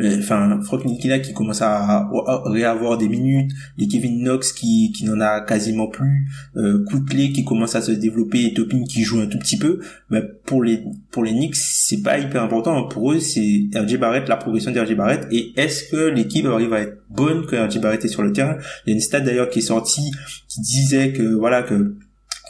[0.00, 2.08] enfin Frank Nikila qui commence à,
[2.44, 6.84] réavoir des minutes, les Kevin Knox qui, qui n'en a quasiment plus, euh,
[7.14, 9.80] qui commence à se développer et Topin qui joue un tout petit peu,
[10.10, 12.86] mais pour les pour les Knicks c'est pas hyper important.
[12.88, 16.80] Pour eux c'est RJ Barrett, la progression d'RJ Barrett et est-ce que l'équipe arrive à
[16.80, 18.56] être bonne quand RJ Barrett est sur le terrain?
[18.86, 20.10] Il y a une stat d'ailleurs qui est sortie
[20.48, 21.96] qui disait que voilà que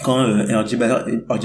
[0.04, 0.76] quand euh, RJ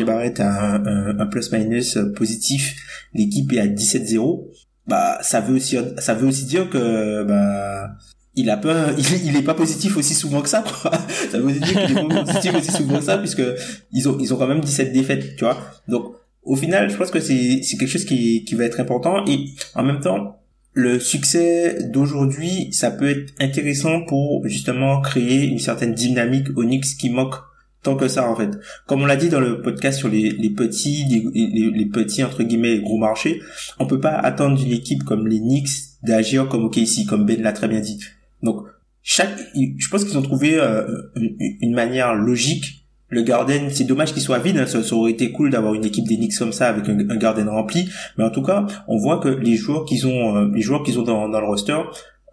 [0.05, 2.75] Barrett, a un, un plus-minus positif,
[3.13, 4.43] l'équipe est à 17-0
[4.87, 7.95] bah ça veut aussi ça veut aussi dire que bah
[8.35, 10.91] il a pas il, est pas positif aussi souvent que ça quoi.
[11.31, 13.43] ça veut dire qu'il est pas positif aussi souvent que ça puisque
[13.91, 17.11] ils ont ils ont quand même 17 défaites tu vois donc au final je pense
[17.11, 20.39] que c'est c'est quelque chose qui qui va être important et en même temps
[20.73, 27.09] le succès d'aujourd'hui ça peut être intéressant pour justement créer une certaine dynamique Onyx qui
[27.09, 27.35] manque
[27.83, 28.49] tant que ça en fait.
[28.87, 32.43] Comme on l'a dit dans le podcast sur les, les petits, les, les, petits entre
[32.43, 33.41] guillemets gros marchés,
[33.77, 35.69] on peut pas attendre d'une équipe comme les Knicks
[36.01, 37.99] d'agir comme OKC, comme Ben l'a très bien dit.
[38.41, 38.65] Donc
[39.03, 42.85] chaque, je pense qu'ils ont trouvé euh, une, manière logique.
[43.09, 44.57] Le Garden, c'est dommage qu'il soit vide.
[44.57, 44.65] Hein.
[44.65, 47.89] Ça, aurait été cool d'avoir une équipe des Knicks comme ça avec un, Garden rempli.
[48.17, 50.99] Mais en tout cas, on voit que les joueurs qu'ils ont, euh, les joueurs qu'ils
[50.99, 51.77] ont dans, dans le roster,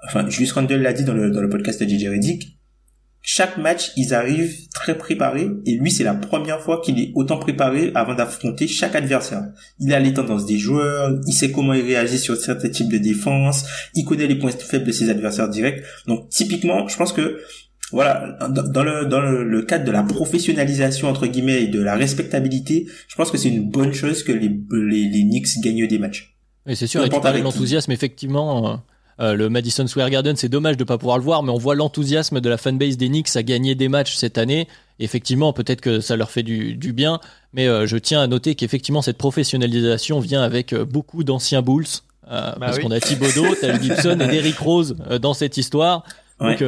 [0.07, 2.60] enfin, Julius Randle l'a dit dans le, dans le podcast de JJ Redick,
[3.23, 7.39] chaque match, ils arrivent très préparés et lui, c'est la première fois qu'il est autant
[7.39, 9.45] préparé avant d'affronter chaque adversaire.
[9.79, 12.99] Il a les tendances des joueurs, il sait comment il réagit sur certains types de
[12.99, 15.83] défense, il connaît les points faibles de ses adversaires directs.
[16.07, 17.41] Donc typiquement, je pense que
[17.93, 22.87] voilà, dans le dans le, cadre de la professionnalisation entre guillemets et de la respectabilité,
[23.09, 26.37] je pense que c'est une bonne chose que les les, les Knicks gagnent des matchs.
[26.67, 28.81] Et c'est sûr, et tu l'enthousiasme, effectivement,
[29.21, 31.75] euh, le Madison Square Garden, c'est dommage de pas pouvoir le voir, mais on voit
[31.75, 34.67] l'enthousiasme de la fanbase des Knicks à gagner des matchs cette année.
[34.99, 37.21] Effectivement, peut-être que ça leur fait du, bien,
[37.53, 41.87] mais euh, je tiens à noter qu'effectivement cette professionnalisation vient avec euh, beaucoup d'anciens Bulls,
[42.29, 46.05] bah parce qu'on a Thibodeau, Tal Gibson et Derrick Rose dans cette histoire.
[46.39, 46.63] Donc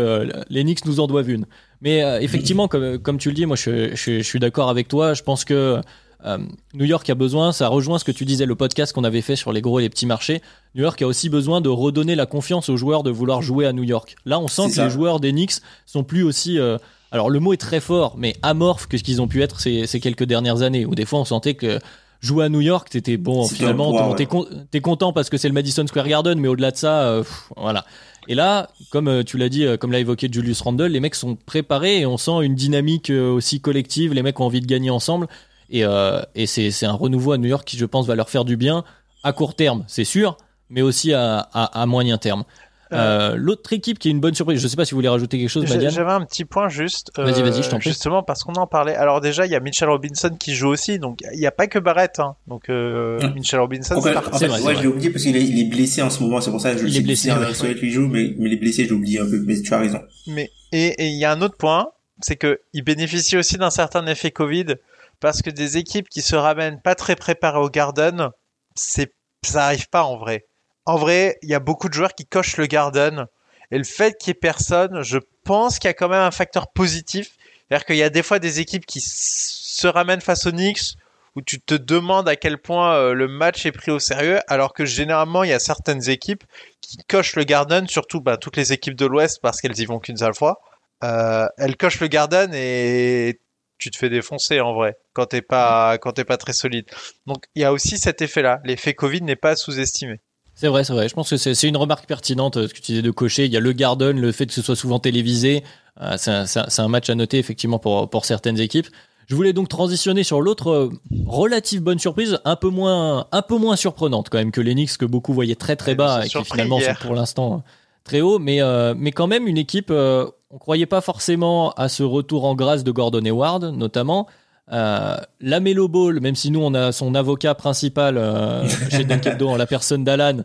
[0.51, 1.47] les Knicks nous en doivent une.
[1.83, 5.15] Mais effectivement, comme, comme tu le dis, moi je, je suis d'accord avec toi.
[5.15, 5.81] Je pense que
[6.25, 6.39] euh,
[6.75, 9.37] New York a besoin, ça rejoint ce que tu disais, le podcast qu'on avait fait
[9.37, 10.41] sur les gros et les petits marchés.
[10.75, 13.73] New York a aussi besoin de redonner la confiance aux joueurs de vouloir jouer à
[13.73, 14.17] New York.
[14.25, 15.55] Là, on sent que les joueurs des Knicks
[15.87, 16.59] sont plus aussi.
[16.59, 16.79] Euh,
[17.11, 19.87] alors, le mot est très fort, mais amorphes que ce qu'ils ont pu être ces,
[19.87, 21.79] ces, quelques dernières années, où des fois on sentait que
[22.21, 26.07] jouer à New York, t'étais bon, finalement, t'es content parce que c'est le Madison Square
[26.07, 27.25] Garden, mais au-delà de ça, euh,
[27.57, 27.85] voilà.
[28.29, 31.99] Et là, comme tu l'as dit, comme l'a évoqué Julius Randle, les mecs sont préparés
[31.99, 34.15] et on sent une dynamique aussi collective.
[34.15, 35.27] Les mecs ont envie de gagner ensemble.
[35.73, 38.45] Et, euh, et c'est un renouveau à New York qui, je pense, va leur faire
[38.45, 38.85] du bien
[39.25, 40.37] à court terme, c'est sûr,
[40.69, 42.45] mais aussi à, à, à moyen terme.
[42.93, 45.39] Euh, L'autre équipe qui est une bonne surprise, je sais pas si vous voulez rajouter
[45.39, 45.93] quelque chose, Madiane.
[45.93, 47.11] J'avais un petit point juste.
[47.17, 47.91] Vas-y, vas-y, je t'en prie.
[47.91, 48.95] Justement parce qu'on en parlait.
[48.95, 51.67] Alors déjà, il y a Mitchell Robinson qui joue aussi, donc il n'y a pas
[51.67, 52.19] que Barrett.
[52.21, 52.37] Hein.
[52.47, 53.35] Donc euh, mmh.
[53.35, 54.01] Mitchell Robinson.
[54.01, 56.51] c'est en fait, ouais, je l'ai oublié parce qu'il est, blessé en ce moment, c'est
[56.51, 57.31] pour ça que je il est blessé.
[57.31, 59.43] il joue, mais, mais il est blessé, j'ai oublié un peu.
[59.47, 60.01] Mais tu as raison.
[60.27, 61.89] Mais et il y a un autre point,
[62.21, 64.77] c'est que il bénéficie aussi d'un certain effet Covid
[65.23, 68.31] parce que des équipes qui se ramènent pas très préparées au Garden,
[68.75, 70.47] c'est ça arrive pas en vrai.
[70.85, 73.27] En vrai, il y a beaucoup de joueurs qui cochent le Garden
[73.71, 76.33] et le fait qu'il y ait personne, je pense qu'il y a quand même un
[76.33, 77.31] facteur positif,
[77.69, 80.97] c'est-à-dire qu'il y a des fois des équipes qui se ramènent face aux Knicks
[81.37, 84.75] où tu te demandes à quel point euh, le match est pris au sérieux, alors
[84.75, 86.45] que généralement il y a certaines équipes
[86.81, 90.01] qui cochent le Garden, surtout bah, toutes les équipes de l'Ouest parce qu'elles y vont
[90.01, 90.61] qu'une seule fois.
[91.05, 93.41] Euh, elles cochent le Garden et
[93.83, 96.87] tu te fais défoncer en vrai quand t'es pas quand t'es pas très solide.
[97.27, 98.61] Donc il y a aussi cet effet-là.
[98.65, 100.21] L'effet Covid n'est pas sous-estimé.
[100.55, 101.09] C'est vrai, c'est vrai.
[101.09, 103.47] Je pense que c'est une remarque pertinente euh, ce que tu disais de cocher.
[103.47, 105.65] Il y a le Garden, le fait que ce soit souvent télévisé.
[106.01, 106.45] Euh, c'est un,
[106.79, 108.87] un, match à noter effectivement pour pour certaines équipes.
[109.27, 110.91] Je voulais donc transitionner sur l'autre euh,
[111.27, 115.05] relative bonne surprise, un peu moins, un peu moins surprenante quand même que l'Enix que
[115.05, 117.65] beaucoup voyaient très très bas et qui finalement sont pour l'instant
[118.05, 119.91] très haut, mais euh, mais quand même une équipe.
[119.91, 124.29] Euh, on croyait pas forcément à ce retour en grâce de Gordon Hayward, notamment.
[124.71, 129.49] Euh, la Melo Ball, même si nous on a son avocat principal euh, chez Dunkebdo
[129.49, 130.43] en la personne d'Alan,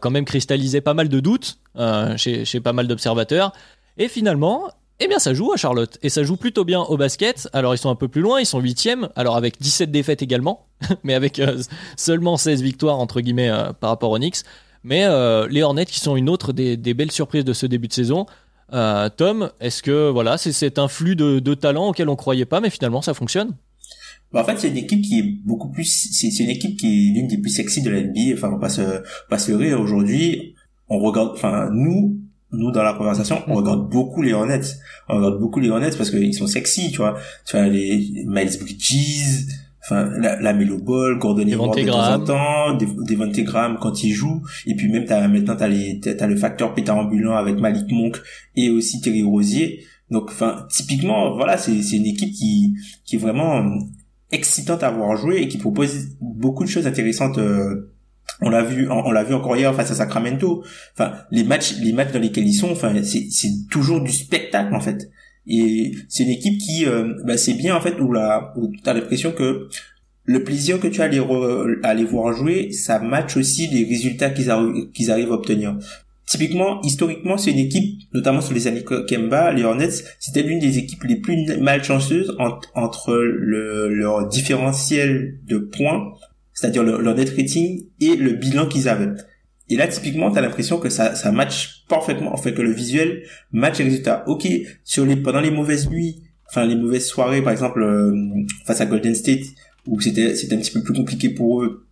[0.00, 1.58] quand même cristallisait pas mal de doutes
[2.16, 3.52] chez, chez pas mal d'observateurs.
[3.98, 4.70] Et finalement,
[5.04, 5.98] eh bien, ça joue à Charlotte.
[6.02, 7.48] Et ça joue plutôt bien au basket.
[7.52, 9.08] Alors, ils sont un peu plus loin, ils sont huitièmes.
[9.16, 10.66] Alors, avec 17 défaites également,
[11.02, 11.60] mais avec euh,
[11.96, 14.44] seulement 16 victoires, entre guillemets, euh, par rapport aux Knicks.
[14.84, 17.92] Mais euh, les Hornets, qui sont une autre des, belles surprises de ce début de
[17.92, 18.26] saison.
[19.16, 22.70] Tom, est-ce que voilà, c'est un flux de, de talent auquel on croyait pas, mais
[22.70, 23.54] finalement, ça fonctionne?
[24.32, 27.14] Bah, en fait, c'est une équipe qui est beaucoup plus, c'est une équipe qui est
[27.14, 28.34] l'une des plus sexy de la NBA.
[28.34, 30.54] Enfin, on va se, pas se rire aujourd'hui.
[30.88, 32.18] On regarde, enfin, nous,
[32.52, 34.60] nous dans la conversation on regarde beaucoup les Hornets
[35.08, 38.58] on regarde beaucoup les Hornets parce qu'ils sont sexy tu vois tu vois les Miles
[38.60, 39.46] Bridges
[39.84, 44.12] enfin la, la Melo Ball Gordon Hayward de temps en temps Devonte Graham quand il
[44.12, 44.42] joue.
[44.66, 48.20] Et puis même t'as maintenant t'as les t'as le facteur Peter ambulant avec Malik Monk
[48.56, 49.84] et aussi Terry Rosier.
[50.10, 53.64] Donc enfin typiquement voilà c'est c'est une équipe qui qui est vraiment
[54.30, 57.92] excitante à voir jouer et qui propose beaucoup de choses intéressantes euh,
[58.40, 60.64] on l'a vu on, l'a vu encore hier face à Sacramento.
[60.94, 64.74] Enfin les matchs les matchs dans lesquels ils sont enfin c'est c'est toujours du spectacle
[64.74, 65.10] en fait
[65.46, 68.94] et c'est une équipe qui euh, bah, c'est bien en fait où la où t'as
[68.94, 69.68] l'impression que
[70.24, 74.50] le plaisir que tu as à les, voir jouer ça match aussi les résultats qu'ils
[74.50, 75.76] arrivent à obtenir
[76.24, 80.78] Typiquement, historiquement, c'est une équipe, notamment sur les années Kemba, les Hornets, c'était l'une des
[80.78, 82.34] équipes les plus malchanceuses
[82.74, 86.14] entre le, leur différentiel de points
[86.54, 89.12] c'est-à-dire leur net rating et le bilan qu'ils avaient.
[89.68, 92.72] Et là, typiquement, tu as l'impression que ça, ça match parfaitement, en fait, que le
[92.72, 93.22] visuel
[93.52, 94.24] match les résultats.
[94.26, 94.46] Ok,
[94.84, 98.14] sur les, pendant les mauvaises nuits, enfin les mauvaises soirées, par exemple, euh,
[98.66, 99.44] face à Golden State,
[99.86, 101.86] où c'était, c'était un petit peu plus compliqué pour eux.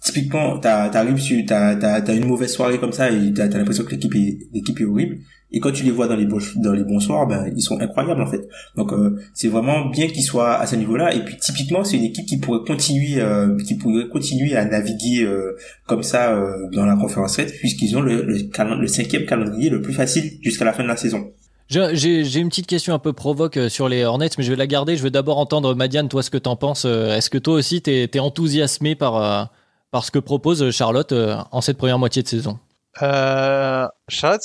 [0.00, 3.90] Typiquement, t'arrives t'as, t'as, t'as une mauvaise soirée comme ça et t'as, t'as l'impression que
[3.90, 5.18] l'équipe est, l'équipe est horrible.
[5.52, 7.80] Et quand tu les vois dans les bons, dans les bons soirs, ben ils sont
[7.80, 8.48] incroyables en fait.
[8.74, 11.14] Donc euh, c'est vraiment bien qu'ils soient à ce niveau-là.
[11.14, 15.22] Et puis typiquement c'est une équipe qui pourrait continuer, euh, qui pourrait continuer à naviguer
[15.22, 15.56] euh,
[15.86, 16.36] comme ça
[16.72, 20.72] dans la conférence 7 puisqu'ils ont le, le, cinquième calendrier le plus facile jusqu'à la
[20.72, 21.30] fin de la saison.
[21.68, 24.96] J'ai une petite question un peu provoque sur les Hornets, mais je vais la garder.
[24.96, 26.84] Je veux d'abord entendre Madiane, toi, ce que t'en penses.
[26.84, 29.50] Est-ce que toi aussi, t'es es enthousiasmé par,
[29.90, 31.12] par ce que propose Charlotte
[31.50, 32.58] en cette première moitié de saison?
[33.02, 34.42] Euh, Charlotte,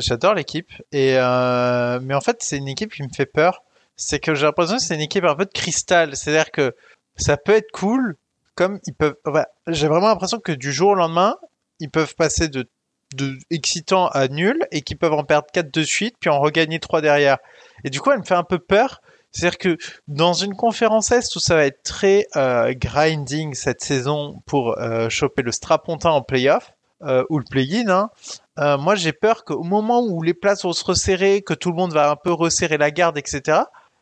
[0.00, 3.62] j'adore l'équipe et euh, mais en fait c'est une équipe qui me fait peur.
[3.96, 6.16] C'est que j'ai l'impression que c'est une équipe un peu de cristal.
[6.16, 6.74] C'est-à-dire que
[7.16, 8.16] ça peut être cool,
[8.54, 9.16] comme ils peuvent.
[9.66, 11.36] j'ai vraiment l'impression que du jour au lendemain,
[11.80, 12.68] ils peuvent passer de,
[13.14, 16.78] de excitant à nul et qu'ils peuvent en perdre 4 de suite puis en regagner
[16.78, 17.38] 3 derrière.
[17.84, 19.00] Et du coup, elle me fait un peu peur.
[19.32, 24.42] C'est-à-dire que dans une conférence Est où ça va être très euh, grinding cette saison
[24.46, 27.88] pour euh, choper le strapontin en playoff, euh, ou le play-in.
[27.88, 28.10] Hein.
[28.58, 31.76] Euh, moi, j'ai peur qu'au moment où les places vont se resserrer, que tout le
[31.76, 33.60] monde va un peu resserrer la garde, etc.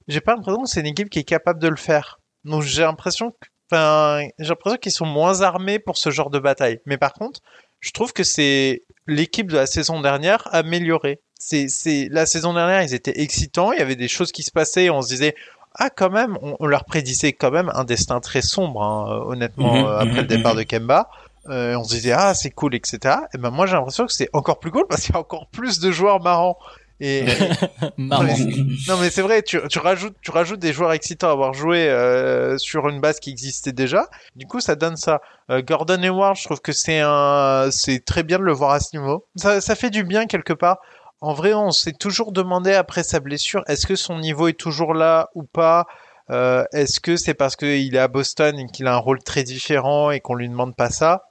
[0.09, 2.20] J'ai pas l'impression que c'est une équipe qui est capable de le faire.
[2.44, 6.38] Donc j'ai l'impression que, enfin, j'ai l'impression qu'ils sont moins armés pour ce genre de
[6.38, 6.80] bataille.
[6.87, 7.40] Mais par contre,
[7.80, 11.20] je trouve que c'est l'équipe de la saison dernière améliorée.
[11.38, 14.50] C'est, c'est la saison dernière, ils étaient excitants, il y avait des choses qui se
[14.50, 15.35] passaient, on se disait
[15.78, 19.85] ah quand même, on, leur prédisait quand même un destin très sombre, hein, honnêtement, mhm,
[19.85, 20.59] euh, après le mhm, départ mhm.
[20.61, 21.11] de Kemba.
[21.50, 23.16] Euh, on se disait ah c'est cool etc.
[23.35, 25.48] Et ben moi j'ai l'impression que c'est encore plus cool parce qu'il y a encore
[25.50, 26.59] plus de joueurs marrants.
[26.98, 27.26] Et
[27.98, 31.90] non mais, c'est vrai, tu, tu, rajoutes tu rajoutes des joueurs excitants à avoir joué
[31.90, 34.09] euh, sur une base qui existait déjà.
[34.35, 35.20] Du coup ça donne ça.
[35.50, 38.80] Euh, Gordon Hayward, je trouve que c'est un c'est très bien de le voir à
[38.80, 39.26] ce niveau.
[39.37, 40.78] Ça, ça fait du bien quelque part.
[41.20, 44.92] En vrai, on s'est toujours demandé après sa blessure, est-ce que son niveau est toujours
[44.92, 45.87] là ou pas?
[46.30, 49.44] Euh, Est-ce que c'est parce qu'il est à Boston et qu'il a un rôle très
[49.44, 51.24] différent et qu'on lui demande pas ça?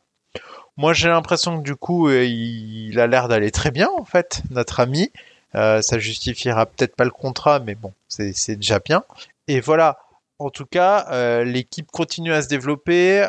[0.78, 4.42] Moi, j'ai l'impression que du coup, euh, il a l'air d'aller très bien, en fait,
[4.50, 5.12] notre ami.
[5.56, 9.04] Euh, ça justifiera peut-être pas le contrat, mais bon, c'est déjà bien.
[9.48, 10.00] Et voilà.
[10.38, 13.26] En tout cas, euh, l'équipe continue à se développer.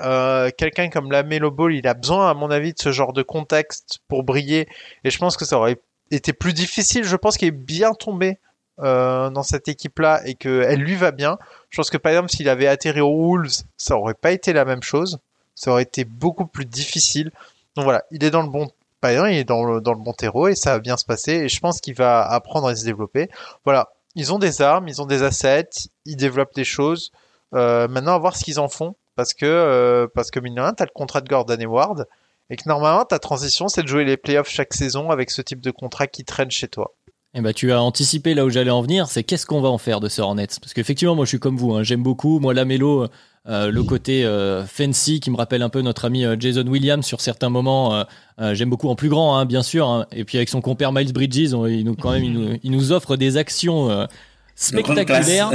[0.59, 3.23] Quelqu'un comme la Melo Ball, il a besoin, à mon avis, de ce genre de
[3.23, 4.67] contexte pour briller.
[5.05, 5.79] Et je pense que ça aurait
[6.11, 7.05] été plus difficile.
[7.05, 8.39] Je pense qu'il est bien tombé
[8.79, 11.39] dans cette équipe-là et qu'elle lui va bien.
[11.71, 14.65] Je pense que par exemple, s'il avait atterri aux Wolves, ça aurait pas été la
[14.65, 15.21] même chose
[15.57, 17.33] ça aurait été beaucoup plus difficile.
[17.75, 18.69] Donc voilà, il est dans le bon
[19.11, 21.49] il est dans le, dans le bon terreau et ça va bien se passer et
[21.49, 23.29] je pense qu'il va apprendre à se développer.
[23.65, 27.13] Voilà, ils ont des armes, ils ont des assets, ils développent des choses.
[27.55, 30.85] Euh, maintenant, à voir ce qu'ils en font parce que euh, parce que mine t'as
[30.85, 32.07] le contrat de Gordon Hayward
[32.51, 35.61] et que normalement ta transition c'est de jouer les playoffs chaque saison avec ce type
[35.61, 36.93] de contrat qui traîne chez toi.
[37.39, 39.77] Eh ben, tu as anticipé là où j'allais en venir, c'est qu'est-ce qu'on va en
[39.77, 40.47] faire de ce Hornets?
[40.59, 42.41] Parce qu'effectivement, moi je suis comme vous, hein, j'aime beaucoup.
[42.41, 43.09] Moi, la mélo,
[43.47, 47.05] euh, le côté euh, fancy qui me rappelle un peu notre ami euh, Jason Williams
[47.05, 48.07] sur certains moments,
[48.39, 49.87] j'aime beaucoup en plus grand, hein, bien sûr.
[49.87, 50.07] Hein.
[50.13, 53.37] Et puis avec son compère Miles Bridges, il nous, quand même, il nous, offre des
[53.37, 54.09] actions
[54.55, 55.51] spectaculaires.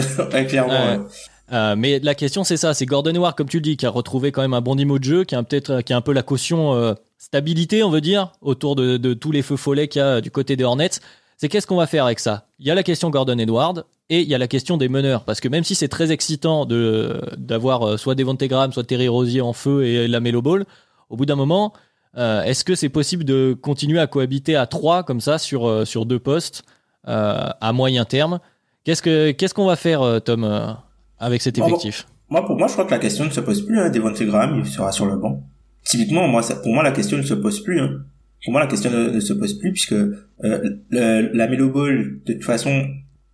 [1.77, 4.31] mais la question c'est ça, c'est Gordon Hayward comme tu le dis, qui a retrouvé
[4.31, 6.21] quand même un bon niveau de jeu, qui a peut-être, qui a un peu la
[6.21, 10.21] caution stabilité, on veut dire, autour de, de tous les feux follets qu'il y a
[10.21, 10.99] du côté des Hornets
[11.41, 12.45] c'est qu'est-ce qu'on va faire avec ça?
[12.59, 15.23] Il y a la question Gordon Edward et il y a la question des meneurs.
[15.23, 19.07] Parce que même si c'est très excitant de d'avoir euh, soit Devonte Graham, soit Terry
[19.07, 20.65] Rosier en feu et la Melo Ball,
[21.09, 21.73] au bout d'un moment,
[22.15, 25.83] euh, est-ce que c'est possible de continuer à cohabiter à trois comme ça sur, euh,
[25.83, 26.61] sur deux postes
[27.05, 28.39] à moyen terme?
[28.83, 30.77] Qu'est-ce que qu'est-ce qu'on va faire, Tom,
[31.17, 32.05] avec cet effectif?
[32.29, 33.79] Moi, pour moi, je crois que la question ne se pose plus.
[33.79, 33.89] Hein.
[33.89, 35.41] Devonte Graham, il sera sur le banc.
[35.83, 37.79] Typiquement, moi, ça, pour moi, la question ne se pose plus.
[37.79, 38.03] Hein
[38.43, 42.43] pour moi la question ne, se pose plus puisque euh, la Melo Ball de toute
[42.43, 42.85] façon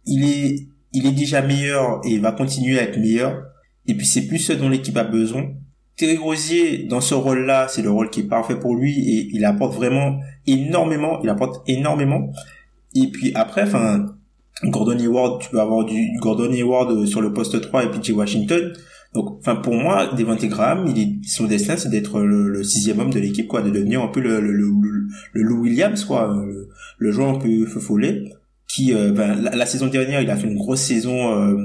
[0.06, 3.44] il est il est déjà meilleur et va continuer à être meilleur.
[3.88, 5.54] Et puis c'est plus ce dont l'équipe a besoin.
[5.96, 9.30] Terry Rosier dans ce rôle là c'est le rôle qui est parfait pour lui et
[9.32, 12.32] il apporte vraiment énormément il apporte énormément.
[12.96, 14.06] Et puis après enfin
[14.64, 18.74] Gordon Hayward tu peux avoir du Gordon Hayward sur le poste 3 et PJ Washington
[19.14, 23.20] donc, enfin, pour moi, Devante Graham, il son destin, c'est d'être le, sixième homme de
[23.20, 24.70] l'équipe, quoi, de devenir un peu le, le, le,
[25.34, 26.36] le Lou Williams, quoi,
[27.00, 28.24] le, joueur un peu follet,
[28.68, 31.58] qui, euh, ben, la, saison dernière, il a fait une grosse saison euh,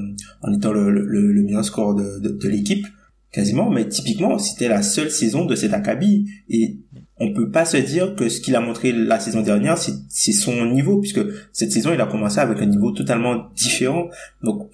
[0.42, 2.86] en étant le, le, meilleur score de, de, l'équipe,
[3.32, 6.78] quasiment, mais typiquement, c'était la seule saison de cet acabit, et
[7.18, 10.66] on peut pas se dire que ce qu'il a montré la saison dernière, c'est son
[10.66, 11.20] niveau, puisque
[11.52, 14.08] cette saison, il a commencé avec un niveau totalement différent.
[14.42, 14.70] Donc,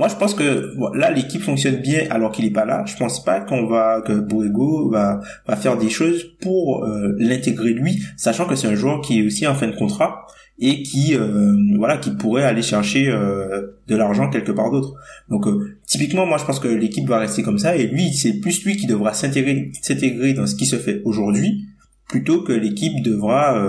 [0.00, 2.84] moi, je pense que là, l'équipe fonctionne bien alors qu'il est pas là.
[2.86, 7.74] Je pense pas qu'on va que Boego va va faire des choses pour euh, l'intégrer
[7.74, 10.26] lui, sachant que c'est un joueur qui est aussi en fin de contrat
[10.58, 14.94] et qui euh, voilà qui pourrait aller chercher euh, de l'argent quelque part d'autre.
[15.28, 15.44] Donc
[15.86, 18.78] typiquement, moi, je pense que l'équipe va rester comme ça et lui, c'est plus lui
[18.78, 21.66] qui devra s'intégrer s'intégrer dans ce qui se fait aujourd'hui
[22.08, 23.62] plutôt que l'équipe devra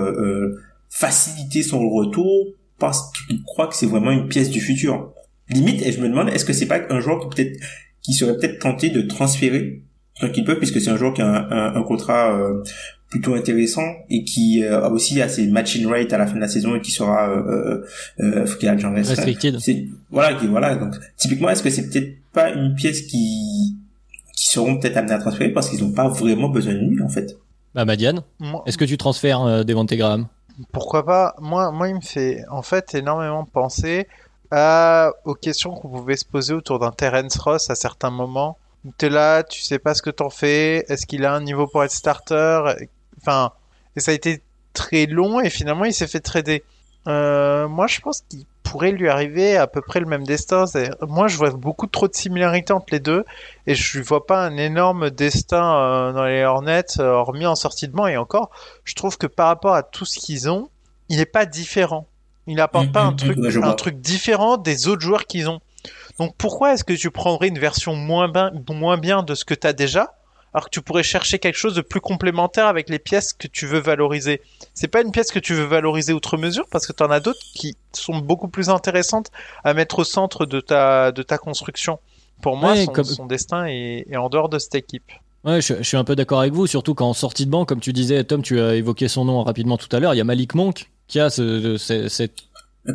[0.88, 2.46] faciliter son retour
[2.78, 5.12] parce qu'il croit que c'est vraiment une pièce du futur
[5.52, 7.60] limite, et je me demande, est-ce que c'est pas un joueur qui peut-être,
[8.02, 9.82] qui serait peut-être tenté de transférer
[10.20, 12.62] tant qu'il peut, puisque c'est un joueur qui a un, un, contrat euh,
[13.08, 16.48] plutôt intéressant et qui euh, a aussi assez matching rate à la fin de la
[16.48, 17.84] saison et qui sera euh,
[18.20, 18.76] euh, qui a
[19.58, 20.76] C'est voilà, qui voilà.
[20.76, 23.76] Donc typiquement, est-ce que c'est peut-être pas une pièce qui
[24.34, 27.08] qui seront peut-être amenés à transférer parce qu'ils n'ont pas vraiment besoin de lui en
[27.08, 27.36] fait?
[27.74, 28.22] Bah Madiane,
[28.66, 30.26] est-ce que tu transfères euh, Devante Graham?
[30.72, 31.34] Pourquoi pas?
[31.40, 34.06] Moi, moi, il me fait en fait énormément penser
[34.52, 38.58] euh, aux questions qu'on pouvait se poser autour d'un Terence Ross à certains moments.
[38.98, 41.84] T'es là, tu sais pas ce que t'en fais, est-ce qu'il a un niveau pour
[41.84, 42.74] être starter?
[43.18, 43.52] Enfin,
[43.96, 44.42] et ça a été
[44.72, 46.64] très long et finalement il s'est fait trader.
[47.08, 50.64] Euh, moi je pense qu'il pourrait lui arriver à peu près le même destin.
[51.02, 53.24] Moi je vois beaucoup trop de similarités entre les deux
[53.66, 57.92] et je vois pas un énorme destin euh, dans les Hornets, hormis en sortie de
[57.92, 58.50] banc et encore,
[58.84, 60.68] je trouve que par rapport à tout ce qu'ils ont,
[61.08, 62.06] il n'est pas différent.
[62.46, 65.48] Il n'apporte mm, pas un mm, truc, mm, un truc différent des autres joueurs qu'ils
[65.48, 65.60] ont.
[66.18, 69.54] Donc pourquoi est-ce que tu prendrais une version moins bien, moins bien de ce que
[69.54, 70.14] tu as déjà,
[70.52, 73.66] alors que tu pourrais chercher quelque chose de plus complémentaire avec les pièces que tu
[73.66, 74.40] veux valoriser?
[74.74, 77.20] C'est pas une pièce que tu veux valoriser outre mesure parce que tu en as
[77.20, 79.30] d'autres qui sont beaucoup plus intéressantes
[79.64, 81.98] à mettre au centre de ta, de ta construction.
[82.42, 82.74] Pour moi,
[83.04, 85.12] son, destin est, est en dehors de cette équipe.
[85.44, 87.92] Ouais, je, suis un peu d'accord avec vous, surtout qu'en sortie de banc, comme tu
[87.92, 90.54] disais, Tom, tu as évoqué son nom rapidement tout à l'heure, il y a Malik
[90.54, 92.32] Monk qui a ce, ce, cette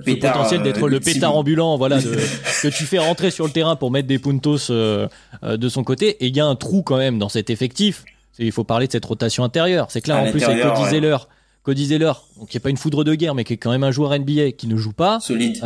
[0.03, 1.99] potentiel d'être euh, le pétard ambulant, voilà,
[2.61, 5.07] que tu fais rentrer sur le terrain pour mettre des puntos euh,
[5.43, 6.17] euh, de son côté.
[6.19, 8.05] Et il y a un trou quand même dans cet effectif.
[8.39, 9.87] Il faut parler de cette rotation intérieure.
[9.89, 11.17] C'est clair, en plus avec Cody Zeller,
[11.61, 12.13] Cody Zeller,
[12.49, 14.51] qui est pas une foudre de guerre, mais qui est quand même un joueur NBA
[14.51, 15.19] qui ne joue pas.
[15.19, 15.63] Solide.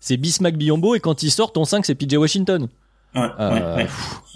[0.00, 2.68] C'est Bismack Biombo et quand il sort, ton 5 c'est PJ Washington.
[3.16, 3.86] Euh,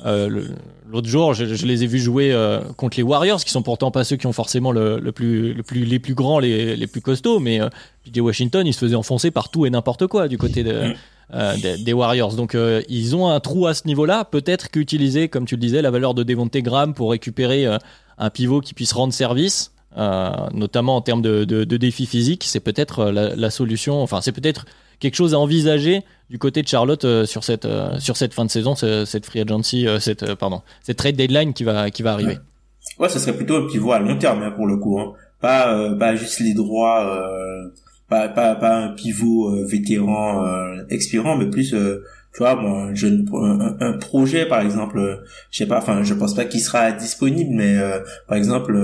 [0.06, 0.44] euh,
[0.88, 4.04] l'autre jour, je, les ai vus jouer euh, contre les Warriors, qui sont pourtant pas
[4.04, 7.40] ceux qui ont forcément le, plus, le plus, les plus grands, les, les plus costauds,
[7.40, 7.60] mais
[8.04, 10.94] PJ Washington, il se faisait enfoncer par tout et n'importe quoi du côté de,
[11.32, 11.82] mm.
[11.84, 12.34] des, Warriors.
[12.34, 12.56] Donc
[12.88, 14.24] ils ont un trou à ce niveau-là.
[14.24, 17.66] Peut-être qu'utiliser, comme tu le disais, la valeur de Devonte Graham pour récupérer
[18.18, 19.72] un pivot qui puisse rendre service.
[19.96, 24.00] notamment en termes de, de, de défis physiques, c'est peut-être la, la, solution.
[24.02, 24.64] Enfin, c'est peut-être
[25.00, 28.44] quelque chose à envisager du côté de Charlotte euh, sur cette euh, sur cette fin
[28.44, 32.12] de saison, cette free agency, euh, cette pardon, cette trade deadline qui va qui va
[32.12, 32.38] arriver.
[32.98, 35.12] Ouais, ce serait plutôt un pivot à long terme hein, pour le coup, hein.
[35.40, 37.22] pas pas juste les droits,
[38.08, 40.44] pas, pas pas un pivot vétéran
[40.90, 43.28] expirant, mais plus tu vois moi jeune
[43.80, 47.78] un, projet par exemple je sais pas enfin je pense pas qu'il sera disponible mais
[48.26, 48.76] par exemple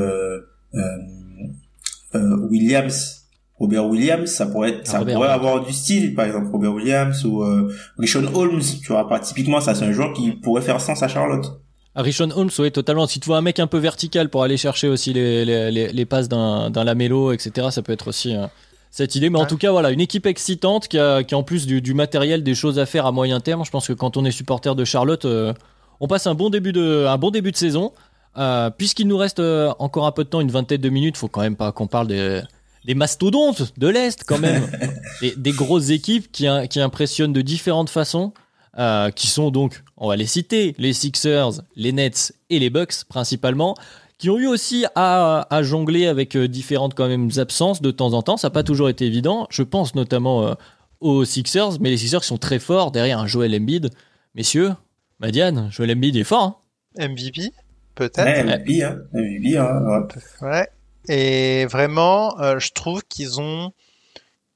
[2.15, 3.24] Williams
[3.59, 7.43] Robert Williams, ça pourrait être, ça pourrait avoir du style, par exemple Robert Williams ou
[7.43, 11.03] euh, Rishon Holmes, tu vois, pas typiquement ça c'est un joueur qui pourrait faire sens
[11.03, 11.61] à Charlotte.
[11.97, 13.07] Ah, Rishon Holmes, oui, totalement.
[13.07, 16.05] Si tu vois un mec un peu vertical pour aller chercher aussi les, les, les,
[16.05, 18.47] passes d'un lamello, etc., ça peut être aussi euh,
[18.91, 19.31] cette idée.
[19.31, 21.81] Mais en tout cas, voilà, une équipe excitante qui a, qui a en plus du,
[21.81, 23.65] du, matériel, des choses à faire à moyen terme.
[23.65, 25.53] Je pense que quand on est supporter de Charlotte, euh,
[26.01, 27.93] on passe un bon début de, un bon début de saison.
[28.37, 29.41] Euh, puisqu'il nous reste
[29.79, 32.09] encore un peu de temps, une vingtaine de minutes, faut quand même pas qu'on parle
[32.09, 32.43] des,
[32.85, 34.67] des mastodontes de l'Est quand même.
[35.21, 38.33] des, des, grosses équipes qui, qui impressionnent de différentes façons.
[38.77, 43.05] Euh, qui sont donc, on va les citer, les Sixers, les Nets et les Bucks
[43.09, 43.77] principalement,
[44.19, 48.15] qui ont eu aussi à, à jongler avec euh, différentes quand même absences de temps
[48.15, 48.37] en temps.
[48.37, 49.47] Ça n'a pas toujours été évident.
[49.51, 50.55] Je pense notamment euh,
[51.01, 53.91] aux Sixers, mais les Sixers sont très forts derrière un Joel Embiid.
[54.35, 54.73] Messieurs,
[55.21, 56.65] Madiane, Joel Embiid est fort.
[56.99, 57.53] Hein MVP,
[57.95, 58.25] peut-être.
[58.25, 58.99] Ouais, MVP, hein.
[59.13, 60.07] MVP, hein,
[60.43, 60.67] ouais.
[61.09, 63.73] Et vraiment, je trouve qu'ils ont,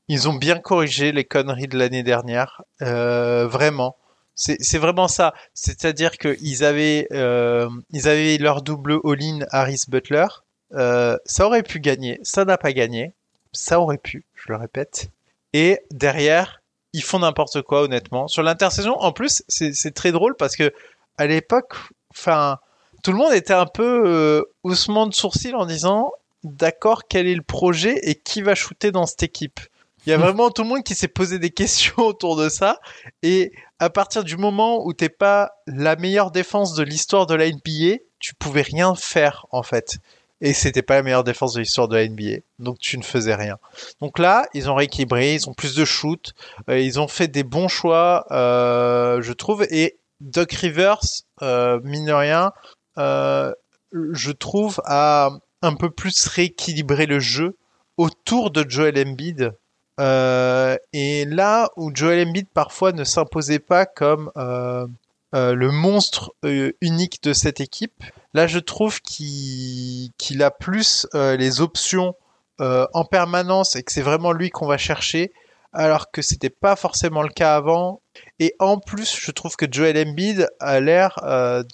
[0.09, 2.63] ils ont bien corrigé les conneries de l'année dernière.
[2.81, 3.97] vraiment.
[4.39, 5.35] C'est vraiment ça.
[5.53, 10.27] C'est-à-dire qu'ils avaient, euh, ils avaient leur double all-in Harris Butler.
[10.75, 12.21] Euh, ça aurait pu gagner.
[12.23, 13.15] Ça n'a pas gagné.
[13.53, 15.11] Ça aurait pu, je le répète.
[15.55, 18.29] Et derrière, ils font n'importe quoi, honnêtement.
[18.29, 20.73] Sur l'intersaison, en plus, c'est très drôle parce que
[21.17, 21.75] à l'époque,
[22.11, 22.59] enfin,
[23.03, 26.13] tout le monde était un peu euh, haussement de sourcil en disant,
[26.45, 29.61] d'accord, quel est le projet et qui va shooter dans cette équipe.
[30.07, 32.81] Il y a vraiment tout le monde qui s'est posé des questions autour de ça.
[33.23, 37.51] Et à partir du moment où t'es pas la meilleure défense de l'histoire de la
[37.51, 39.99] NBA, tu pouvais rien faire en fait.
[40.41, 43.35] Et c'était pas la meilleure défense de l'histoire de la NBA, donc tu ne faisais
[43.35, 43.59] rien.
[44.01, 46.33] Donc là, ils ont rééquilibré, ils ont plus de shoot,
[46.71, 49.67] euh, ils ont fait des bons choix, euh, je trouve.
[49.71, 51.01] Et Doc Rivers,
[51.43, 52.53] euh, mine de rien,
[52.99, 53.53] euh,
[53.93, 55.31] je trouve a
[55.63, 57.57] un peu plus rééquilibré le jeu
[57.97, 59.53] autour de Joel Embiid
[59.99, 64.87] euh, et là où Joel Embiid parfois ne s'imposait pas comme euh,
[65.35, 66.33] euh, le monstre
[66.81, 72.15] unique de cette équipe, là je trouve qu'il a plus les options
[72.61, 75.33] en permanence et que c'est vraiment lui qu'on va chercher,
[75.73, 78.01] alors que c'était pas forcément le cas avant.
[78.41, 81.21] Et en plus, je trouve que Joel Embiid a l'air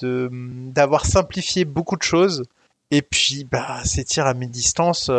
[0.03, 2.43] d'avoir simplifié beaucoup de choses.
[2.95, 5.11] Et puis, bah, ses tirs à mi-distance,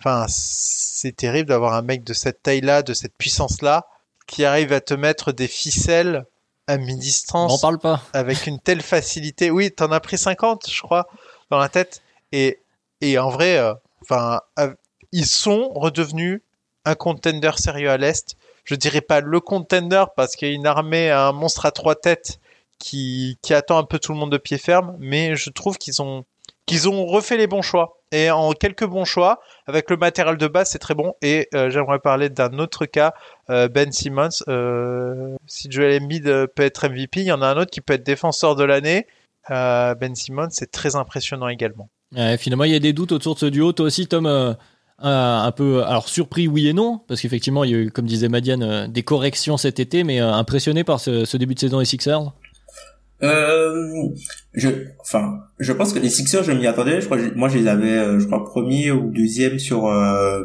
[0.00, 3.86] enfin, c'est terrible d'avoir un mec de cette taille-là, de cette puissance-là,
[4.26, 6.24] qui arrive à te mettre des ficelles
[6.66, 7.52] à mi-distance.
[7.54, 8.02] On parle pas.
[8.12, 9.50] Avec une telle facilité.
[9.50, 11.06] Oui, t'en as pris 50, je crois,
[11.50, 12.02] dans la tête.
[12.32, 12.60] Et,
[13.00, 14.74] et en vrai, euh, enfin, euh,
[15.12, 16.42] ils sont redevenus
[16.84, 18.36] un contender sérieux à l'Est.
[18.64, 21.94] Je dirais pas le contender parce qu'il y a une armée, un monstre à trois
[21.94, 22.40] têtes
[22.80, 26.02] qui, qui attend un peu tout le monde de pied ferme, mais je trouve qu'ils
[26.02, 26.24] ont,
[26.68, 27.98] qu'ils ont refait les bons choix.
[28.12, 31.14] Et en quelques bons choix, avec le matériel de base, c'est très bon.
[31.20, 33.12] Et euh, j'aimerais parler d'un autre cas,
[33.50, 34.28] euh, Ben Simmons.
[34.48, 37.94] Euh, si Joel Embiid peut être MVP, il y en a un autre qui peut
[37.94, 39.06] être défenseur de l'année.
[39.48, 41.88] ben Simmons, c'est très impressionnant également.
[42.38, 43.72] finalement, il y a des doutes autour de ce duo.
[43.72, 44.56] Toi aussi, Tom,
[44.98, 48.28] un peu, alors surpris, oui et non, parce qu'effectivement, il y a eu, comme disait
[48.28, 52.32] Madiane, des corrections cet été, mais impressionné par ce, ce début de saison des Sixers.
[53.22, 54.08] Euh,
[54.54, 54.68] je,
[55.00, 57.00] enfin, je pense que les Sixers, je m'y attendais.
[57.00, 60.44] Je crois, moi, je les avais, euh, je crois, premier ou deuxième sur euh,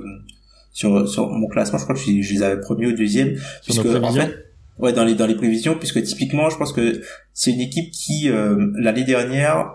[0.71, 1.77] sur sur mon classement.
[1.77, 3.35] Je crois que je, les avais premier ou deuxième.
[3.61, 4.35] Sur puisque, en fait,
[4.79, 7.01] ouais, dans les dans les prévisions, puisque typiquement, je pense que
[7.33, 9.73] c'est une équipe qui euh, l'année dernière,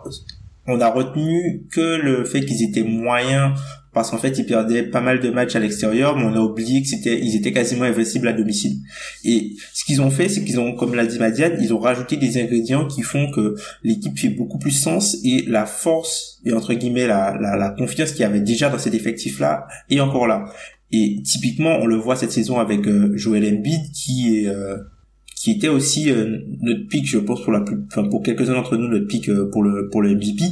[0.67, 3.59] on a retenu que le fait qu'ils étaient moyens
[3.99, 6.83] parce qu'en fait ils perdaient pas mal de matchs à l'extérieur mais on a oublié
[6.83, 8.77] que c'était ils étaient quasiment invincibles à domicile.
[9.25, 12.17] Et ce qu'ils ont fait c'est qu'ils ont comme l'a dit Madiane ils ont rajouté
[12.17, 16.75] des ingrédients qui font que l'équipe fait beaucoup plus sens et la force et entre
[16.75, 20.29] guillemets la, la, la confiance qu'il y avait déjà dans cet effectif là est encore
[20.29, 20.45] là.
[20.93, 24.77] Et typiquement on le voit cette saison avec euh, Joel Embiid qui est euh,
[25.35, 28.77] qui était aussi euh, notre pic je pense pour la plus enfin pour quelques-uns d'entre
[28.77, 30.45] nous notre pic pour le pour le MVP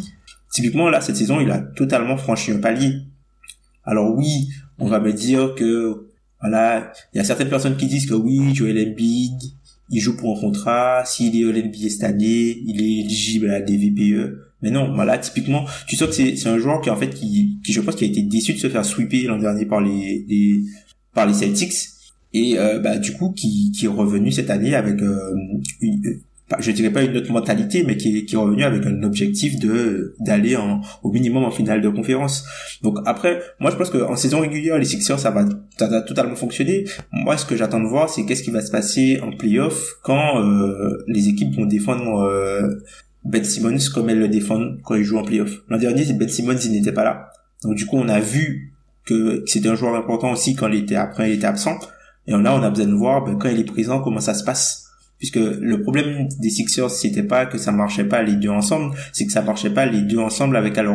[0.52, 3.05] typiquement là cette saison il a totalement franchi un palier
[3.86, 6.08] alors oui, on va me dire que
[6.40, 9.40] voilà, il y a certaines personnes qui disent que oui, Joel Embiid,
[9.90, 13.76] il joue pour un contrat, s'il est NBA cette année, il est éligible à des
[13.76, 14.38] VPE.
[14.62, 17.80] Mais non, voilà, typiquement, tu sais que c'est un joueur qui en fait qui, je
[17.80, 20.62] pense qui a été déçu de se faire sweeper l'an dernier par les,
[21.14, 21.90] par les Celtics
[22.32, 25.34] et euh, bah du coup qui, qui est revenu cette année avec euh,
[26.60, 29.58] je dirais pas une autre mentalité, mais qui est, qui est revenu avec un objectif
[29.58, 30.56] de d'aller
[31.02, 32.44] au minimum en finale de conférence.
[32.82, 35.44] Donc après, moi je pense qu'en saison régulière, les Sixers ça va,
[35.76, 36.84] ça va totalement fonctionner.
[37.12, 40.40] Moi, ce que j'attends de voir, c'est qu'est-ce qui va se passer en playoff quand
[40.40, 42.68] euh, les équipes vont défendre euh,
[43.24, 45.50] Ben Simmons comme elles le défendent quand ils jouent en playoff.
[45.68, 47.30] L'an dernier, Ben Simmons il n'était pas là.
[47.64, 48.72] Donc du coup, on a vu
[49.04, 51.76] que c'était un joueur important aussi quand il était après il était absent.
[52.28, 54.44] Et là, on a besoin de voir ben, quand il est présent comment ça se
[54.44, 54.85] passe.
[55.18, 59.24] Puisque le problème des Sixers, c'était pas que ça marchait pas les deux ensemble, c'est
[59.24, 60.88] que ça marchait pas les deux ensemble avec Al.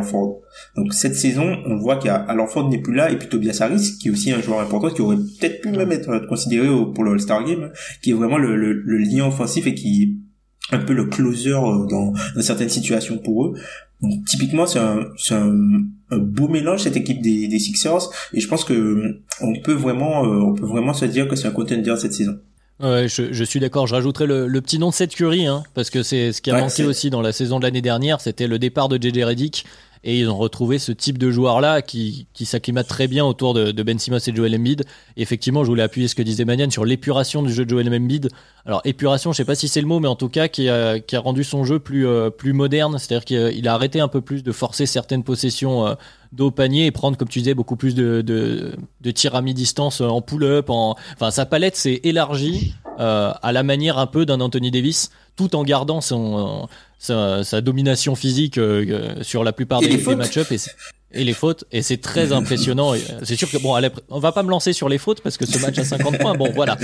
[0.76, 4.10] Donc cette saison, on voit qu'Al Ford n'est plus là et puis Tobias Harris, qui
[4.10, 7.44] est aussi un joueur important, qui aurait peut-être pu même être considéré pour le All-Star
[7.46, 7.72] Game,
[8.04, 11.86] qui est vraiment le, le, lien offensif et qui est un peu le closer euh,
[11.88, 13.54] dans, dans certaines situations pour eux.
[14.02, 18.48] Donc typiquement, c'est un, un, un, beau mélange cette équipe des, des Sixers et je
[18.48, 21.94] pense que on peut vraiment, euh, on peut vraiment se dire que c'est un contender
[21.98, 22.38] cette saison.
[22.82, 23.86] Ouais, je, je suis d'accord.
[23.86, 26.50] Je rajouterai le, le, petit nom de cette Curry, hein, parce que c'est ce qui
[26.50, 29.66] a manqué aussi dans la saison de l'année dernière, c'était le départ de JJ Redick.
[30.04, 33.72] Et ils ont retrouvé ce type de joueur-là qui, qui s'acclimate très bien autour de,
[33.72, 34.84] de, Ben Simmons et Joel Embiid.
[35.16, 37.94] Et effectivement, je voulais appuyer ce que disait Manian sur l'épuration du jeu de Joel
[37.94, 38.30] Embiid.
[38.66, 41.00] Alors, épuration, je sais pas si c'est le mot, mais en tout cas, qui a,
[41.00, 42.98] qui a rendu son jeu plus, euh, plus moderne.
[42.98, 45.94] C'est-à-dire qu'il a arrêté un peu plus de forcer certaines possessions euh,
[46.32, 49.42] d'eau au panier et prendre, comme tu disais, beaucoup plus de, de, de tirs à
[49.42, 50.70] mi-distance euh, en pull-up.
[50.70, 50.96] En...
[51.14, 55.56] Enfin, sa palette s'est élargie euh, à la manière un peu d'un Anthony Davis, tout
[55.56, 56.68] en gardant son,
[57.00, 61.64] sa, sa, domination physique euh, sur la plupart des, des match-ups et, et, les fautes.
[61.72, 62.94] Et c'est très impressionnant.
[63.24, 65.46] C'est sûr que bon, allez, on va pas me lancer sur les fautes parce que
[65.46, 66.36] ce match a 50 points.
[66.36, 66.78] Bon, voilà.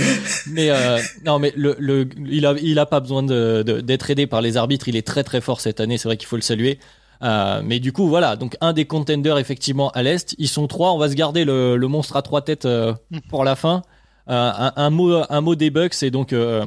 [0.48, 4.10] Mais euh, non, mais le, le, il a, il a pas besoin d'être de, d'être
[4.10, 4.88] aidé par les arbitres.
[4.88, 5.98] Il est très très fort cette année.
[5.98, 6.78] C'est vrai qu'il faut le saluer.
[7.22, 10.34] Euh, mais du coup, voilà, donc un des contenders effectivement à l'est.
[10.38, 10.92] Ils sont trois.
[10.92, 12.94] On va se garder le, le monstre à trois têtes euh,
[13.28, 13.82] pour la fin.
[14.28, 16.64] Euh, un, un, mot, un mot des Bucks et donc euh,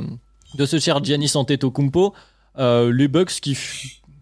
[0.56, 2.14] de ce cher Giannis Antetokounmpo.
[2.58, 3.58] Euh, les Bucks qui,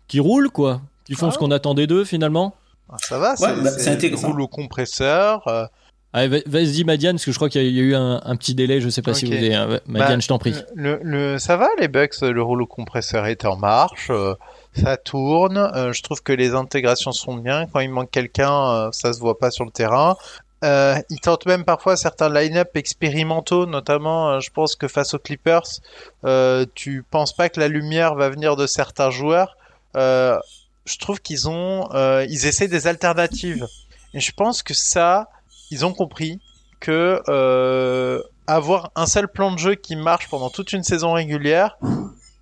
[0.07, 0.82] qui roulent, quoi.
[1.05, 1.32] Qui font ah.
[1.32, 2.53] ce qu'on attendait d'eux, finalement.
[2.91, 5.69] Ah, ça va, c'est ouais, bah, roule au compresseur.
[6.16, 6.20] Euh...
[6.20, 8.82] Allez, vas-y, Madiane, parce que je crois qu'il y, a eu un, un, petit délai,
[8.82, 9.20] je sais pas okay.
[9.20, 9.53] si vous voulez.
[9.53, 9.80] Hein.
[9.86, 10.55] Madiane, bah, je t'en prie.
[10.76, 14.07] Le, le, ça va, les Bucks, le rouleau compresseur est en marche.
[14.10, 14.36] Euh,
[14.74, 15.57] ça tourne.
[15.57, 17.66] Euh, je trouve que les intégrations sont bien.
[17.68, 20.16] Quand il manque quelqu'un, euh, ça se voit pas sur le terrain.
[20.64, 25.20] Euh, ils tentent même parfois certains line-up expérimentaux, notamment, euh, je pense que face aux
[25.20, 25.80] Clippers,
[26.26, 29.55] euh, tu penses pas que la lumière va venir de certains joueurs.
[29.95, 30.38] Euh,
[30.86, 31.88] je trouve qu'ils ont,
[32.28, 33.68] ils essaient des alternatives.
[34.16, 35.30] Et je pense que ça,
[35.72, 36.39] ils ont compris
[36.80, 37.22] que
[38.47, 41.78] avoir un seul plan de jeu qui marche pendant toute une saison régulière,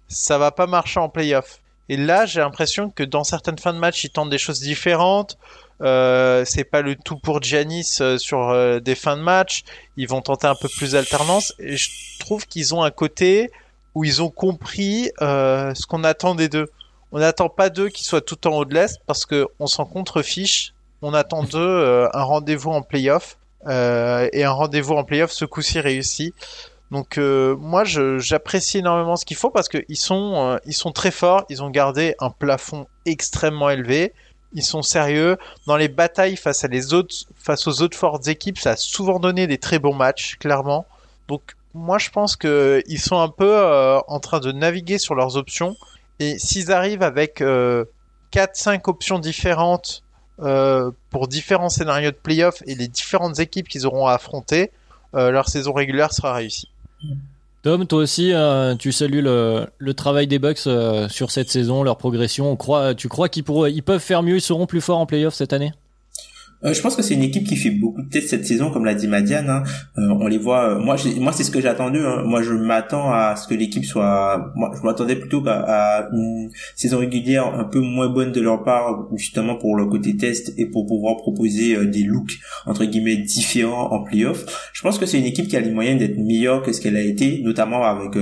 [0.08, 1.60] ça va pas marcher en playoff.
[1.90, 5.38] Et là, j'ai l'impression que dans certaines fins de match, ils tentent des choses différentes.
[5.82, 9.64] Euh, c'est pas le tout pour Giannis euh, sur euh, des fins de match.
[9.96, 11.54] Ils vont tenter un peu plus d'alternance.
[11.60, 13.52] Et je trouve qu'ils ont un côté
[13.96, 16.68] où ils ont compris euh, ce qu'on attend des deux.
[17.12, 19.86] On n'attend pas d'eux qu'ils soient tout en haut de l'Est parce que on s'en
[19.86, 20.74] contrefiche.
[21.02, 23.38] On attend d'eux euh, un rendez-vous en playoff.
[23.68, 26.34] et un rendez-vous en playoff ce coup-ci réussi.
[26.92, 31.62] Donc moi j'apprécie énormément ce qu'ils font parce qu'ils sont ils sont très forts, ils
[31.62, 34.14] ont gardé un plafond extrêmement élevé
[34.54, 35.38] ils sont sérieux.
[35.66, 39.20] Dans les batailles face à les autres, face aux autres fortes équipes, ça a souvent
[39.20, 40.86] donné des très bons matchs, clairement.
[41.28, 45.16] Donc moi je pense que ils sont un peu euh, en train de naviguer sur
[45.16, 45.76] leurs options.
[46.20, 47.86] Et s'ils arrivent avec euh,
[48.34, 50.04] 4-5 options différentes
[50.40, 54.72] euh, pour différents scénarios de playoff et les différentes équipes qu'ils auront à affronter,
[55.16, 56.70] euh, leur saison régulière sera réussie.
[57.64, 60.60] Tom, toi aussi, euh, tu salues le, travail des Bucks
[61.10, 62.52] sur cette saison, leur progression.
[62.52, 65.34] On croit, tu crois qu'ils ils peuvent faire mieux, ils seront plus forts en playoff
[65.34, 65.72] cette année?
[66.64, 68.86] Euh, je pense que c'est une équipe qui fait beaucoup de tests cette saison, comme
[68.86, 69.50] l'a dit Madiane.
[69.50, 69.64] Hein.
[69.98, 70.72] Euh, on les voit.
[70.72, 72.00] Euh, moi, moi, c'est ce que j'ai attendu.
[72.00, 72.24] Hein.
[72.26, 74.52] Moi, je m'attends à ce que l'équipe soit.
[74.56, 79.08] Moi, je m'attendais plutôt à, une saison régulière un peu moins bonne de leur part,
[79.16, 84.04] justement pour le côté test et pour pouvoir proposer des looks entre guillemets différents en
[84.04, 84.72] playoff.
[84.74, 86.98] Je pense que c'est une équipe qui a les moyens d'être meilleure que ce qu'elle
[86.98, 88.16] a été, notamment avec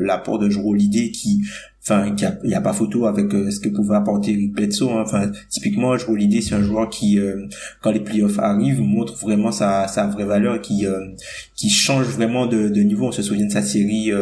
[0.00, 1.40] l'apport de Jero Lidé qui
[1.86, 5.02] enfin il y a, pas photo avec euh, ce que pouvait apporter Eric Bledsoe hein.
[5.04, 7.46] enfin typiquement je vois l'idée c'est un joueur qui euh,
[7.82, 11.08] quand les playoffs arrivent montre vraiment sa, sa vraie valeur qui euh,
[11.54, 13.06] qui change vraiment de, de, niveau.
[13.06, 14.12] On se souvient de sa série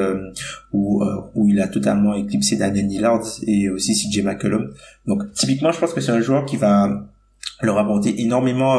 [0.72, 1.02] où
[1.34, 4.72] où il a totalement éclipsé Daniel Lillard et aussi CJ McCollum.
[5.06, 7.06] Donc typiquement je pense que c'est un joueur qui va
[7.62, 8.76] leur apporter énormément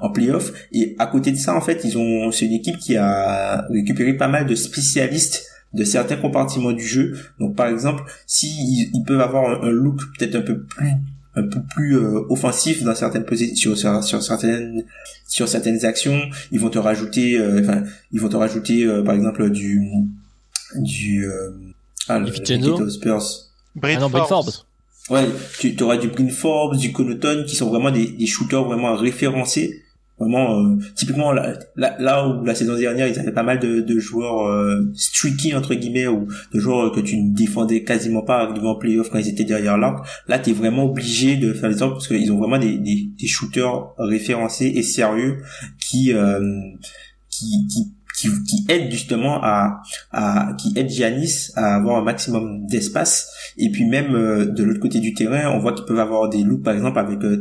[0.00, 2.96] en playoff et à côté de ça en fait ils ont c'est une équipe qui
[2.96, 7.16] a récupéré pas mal de spécialistes de certains compartiments du jeu.
[7.38, 10.92] Donc par exemple, si ils, peuvent avoir un, look peut-être un peu plus
[11.34, 14.84] un peu plus euh, offensif dans certaines positions sur, sur, certaines
[15.26, 19.14] sur certaines actions, ils vont te rajouter euh, enfin ils vont te rajouter euh, par
[19.14, 19.86] exemple du
[20.76, 21.26] du
[22.08, 22.26] ah, le,
[22.90, 23.22] Spurs.
[23.82, 24.50] Ah non, Forbes.
[25.10, 25.26] Ouais,
[25.58, 29.82] tu auras du Green Forbes, du Connaughton qui sont vraiment des, des shooters vraiment référencés
[30.18, 33.98] Vraiment, euh, typiquement là, là, où la saison dernière, ils avaient pas mal de, de
[33.98, 38.74] joueurs euh, streaky entre guillemets ou de joueurs que tu ne défendais quasiment pas en
[38.74, 40.04] playoff quand ils étaient derrière l'arc.
[40.26, 43.08] Là, tu es vraiment obligé de faire des ordres parce qu'ils ont vraiment des, des,
[43.18, 45.38] des, shooters référencés et sérieux
[45.78, 46.40] qui euh,
[47.30, 53.30] qui, qui qui, aide justement à, à qui aide Giannis à avoir un maximum d'espace.
[53.56, 56.42] Et puis même euh, de l'autre côté du terrain on voit qu'ils peuvent avoir des
[56.42, 57.40] loups par exemple avec euh,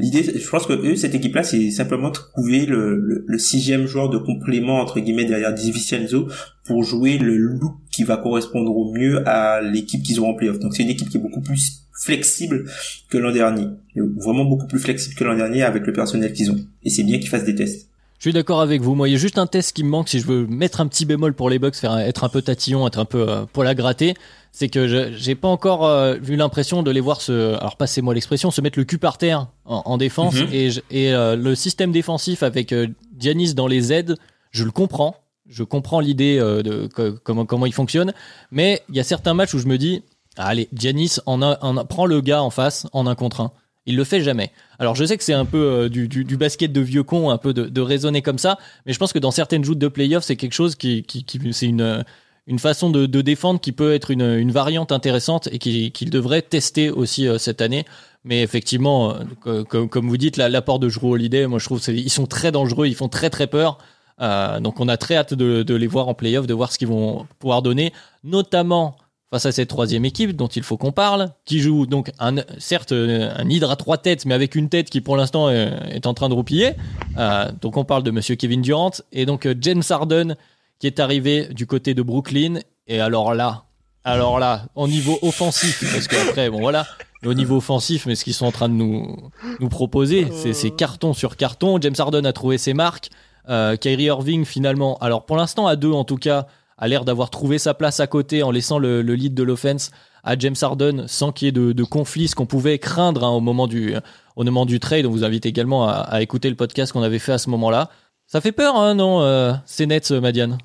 [0.00, 4.18] l'idée je pense que eux cette équipe là c'est simplement trouver le, sixième joueur de
[4.18, 6.28] complément entre guillemets derrière Divincenzo
[6.64, 10.58] pour jouer le look qui va correspondre au mieux à l'équipe qu'ils auront en playoff.
[10.58, 12.64] Donc c'est une équipe qui est beaucoup plus flexible
[13.10, 13.66] que l'an dernier.
[13.94, 16.58] Vraiment beaucoup plus flexible que l'an dernier avec le personnel qu'ils ont.
[16.82, 17.88] Et c'est bien qu'ils fassent des tests
[18.24, 18.94] je suis d'accord avec vous.
[18.94, 20.86] Moi, il y a juste un test qui me manque si je veux mettre un
[20.86, 23.64] petit bémol pour les Bucks, faire être un peu tatillon, être un peu euh, pour
[23.64, 24.14] la gratter.
[24.50, 28.50] C'est que j'ai pas encore euh, vu l'impression de les voir se, alors passez-moi l'expression,
[28.50, 30.36] se mettre le cul par terre en, défense.
[30.36, 30.48] Mhm.
[30.52, 32.74] Et, et euh, le système défensif avec
[33.18, 34.16] Giannis dans les aides,
[34.52, 35.16] je le comprends.
[35.46, 36.88] Je comprends l'idée de
[37.24, 38.14] comment comment il fonctionne,
[38.50, 40.02] mais il y a certains matchs où je me dis,
[40.38, 43.52] allez, Giannis en, en prend le gars en face en un contre un.
[43.86, 44.50] Il le fait jamais.
[44.78, 47.38] Alors je sais que c'est un peu euh, du, du, basket de vieux con, un
[47.38, 50.24] peu de, de, raisonner comme ça, mais je pense que dans certaines joutes de playoffs,
[50.24, 52.04] c'est quelque chose qui, qui, c'est une,
[52.46, 56.42] une façon de, de, défendre qui peut être une, une variante intéressante et qu'il devrait
[56.42, 57.84] tester aussi euh, cette année.
[58.24, 59.16] Mais effectivement,
[59.46, 62.86] euh, comme, vous dites, l'apport de Drew Holiday, moi je trouve ils sont très dangereux,
[62.86, 63.76] ils font très très peur.
[64.18, 66.88] donc on a très hâte de, de les voir en playoff, de voir ce qu'ils
[66.88, 68.96] vont pouvoir donner, notamment
[69.34, 72.92] face à cette troisième équipe dont il faut qu'on parle, qui joue donc un, certes
[72.92, 76.28] un hydre à trois têtes, mais avec une tête qui pour l'instant est, en train
[76.28, 76.74] de roupiller.
[77.18, 80.36] Euh, donc on parle de Monsieur Kevin Durant et donc euh, James Harden
[80.78, 82.60] qui est arrivé du côté de Brooklyn.
[82.86, 83.64] Et alors là,
[84.04, 86.86] alors là, au niveau offensif, parce qu'après bon voilà,
[87.26, 91.12] au niveau offensif, mais ce qu'ils sont en train de nous nous proposer, c'est carton
[91.12, 91.80] sur carton.
[91.80, 93.10] James Harden a trouvé ses marques.
[93.48, 96.46] Euh, Kyrie Irving finalement, alors pour l'instant à deux en tout cas
[96.78, 99.90] a l'air d'avoir trouvé sa place à côté en laissant le, lead de l'offense
[100.22, 103.40] à James Harden sans qu'il y ait de, conflit, ce qu'on pouvait craindre hein, au,
[103.40, 103.94] moment du,
[104.36, 105.06] au moment du trade.
[105.06, 107.90] On vous invite également à, écouter le podcast qu'on avait fait à ce moment-là.
[108.26, 110.58] Ça fait peur, hein, non, euh, ces Nets, euh, Madiane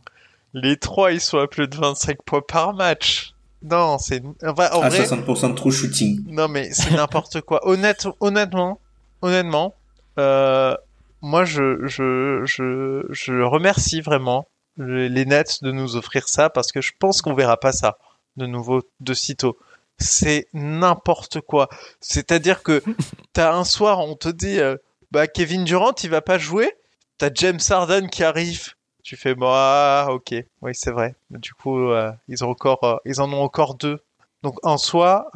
[0.53, 3.33] Les trois, ils sont à plus de 25 points par match.
[3.61, 6.23] Non, c'est à 60% de true shooting.
[6.27, 7.59] Non, mais c'est n'importe quoi.
[7.67, 8.79] Honnête, honnêtement,
[9.21, 9.75] honnêtement,
[10.17, 10.73] euh,
[11.21, 14.47] moi, je, je, je, je remercie vraiment
[14.79, 17.97] les Nets de nous offrir ça parce que je pense qu'on verra pas ça
[18.37, 19.57] de nouveau de sitôt.
[19.99, 21.69] C'est n'importe quoi.
[21.99, 22.81] C'est-à-dire que
[23.33, 24.77] t'as un soir, on te dit, euh,
[25.11, 26.71] bah Kevin Durant, il va pas jouer.
[27.17, 28.69] T'as James Harden qui arrive.
[29.03, 31.15] Tu fais, bah ok, oui c'est vrai.
[31.29, 33.99] Du coup, euh, ils ont encore, euh, ils en ont encore deux.
[34.41, 35.29] Donc en soi,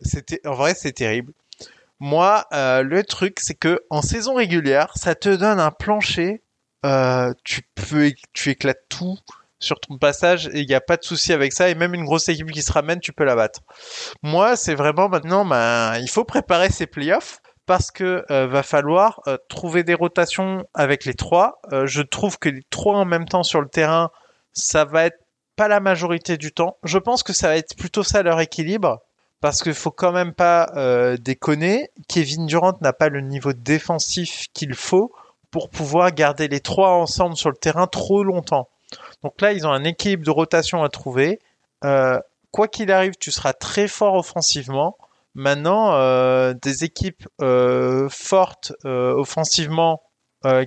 [0.00, 1.32] c'était, en vrai, c'est terrible.
[2.00, 6.40] Moi, le truc, c'est que en saison régulière, ça te donne un plancher
[6.84, 9.18] euh, tu peux, tu éclates tout
[9.58, 12.04] sur ton passage et il n'y a pas de souci avec ça et même une
[12.04, 13.60] grosse équipe qui se ramène, tu peux la battre.
[14.22, 19.20] Moi, c'est vraiment maintenant, ben, il faut préparer ces playoffs parce que euh, va falloir
[19.26, 21.60] euh, trouver des rotations avec les trois.
[21.84, 24.10] je trouve que les trois en même temps sur le terrain,
[24.52, 25.18] ça va être
[25.56, 26.76] pas la majorité du temps.
[26.84, 29.00] Je pense que ça va être plutôt ça leur équilibre
[29.40, 30.70] parce qu'il faut quand même pas
[31.18, 31.90] déconner.
[32.08, 35.12] Kevin Durant n'a pas le niveau défensif qu'il faut
[35.50, 38.68] pour pouvoir garder les trois ensemble sur le terrain trop longtemps.
[39.22, 41.40] Donc là, ils ont un équilibre de rotation à trouver.
[41.84, 42.18] Euh,
[42.50, 44.96] quoi qu'il arrive, tu seras très fort offensivement.
[45.34, 50.02] Maintenant, euh, des équipes euh, fortes offensivement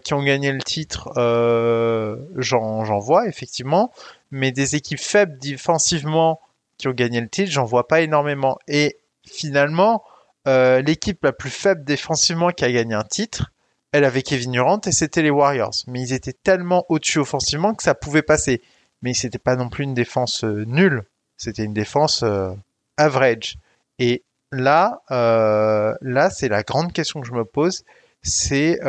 [0.03, 3.93] qui ont gagné le titre, j'en vois effectivement,
[4.29, 6.41] mais des équipes faibles défensivement
[6.77, 8.59] qui ont gagné le titre, j'en vois pas énormément.
[8.67, 10.03] Et finalement,
[10.45, 13.53] l'équipe la plus faible défensivement qui a gagné un titre,
[13.91, 15.73] elle avait Kevin Durant et c'était les Warriors.
[15.87, 18.61] Mais ils étaient tellement au-dessus offensivement que ça pouvait passer.
[19.01, 21.03] Mais c'était pas non plus une défense euh, nulle.
[21.37, 22.51] C'était une défense euh,
[22.97, 23.57] average.
[23.99, 27.83] Et là, euh, là, c'est la grande question que je me pose.
[28.23, 28.79] C'est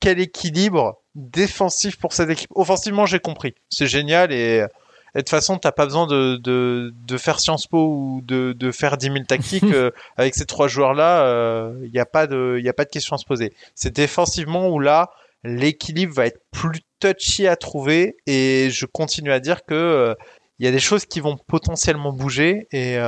[0.00, 2.50] quel équilibre défensif pour cette équipe?
[2.56, 3.54] Offensivement, j'ai compris.
[3.70, 4.66] C'est génial et
[5.16, 8.52] et de toute façon, t'as pas besoin de, de, de, faire Sciences Po ou de,
[8.52, 9.64] de faire 10 000 tactiques.
[9.76, 12.90] Euh, avec ces trois joueurs-là, il euh, n'y a, pas de, y a pas de
[12.90, 13.52] question à se poser.
[13.74, 15.10] C'est défensivement où là,
[15.44, 18.16] l'équilibre va être plus touchy à trouver.
[18.26, 20.14] Et je continue à dire que euh,
[20.58, 22.68] il y a des choses qui vont potentiellement bouger.
[22.70, 22.98] Et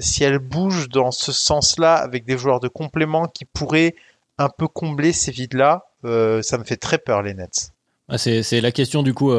[0.00, 3.94] si elles bougent dans ce sens-là, avec des joueurs de complément qui pourraient
[4.38, 7.72] un peu combler ces vides-là, ça me fait très peur, les Nets.
[8.08, 9.32] Ah, c'est la question du coup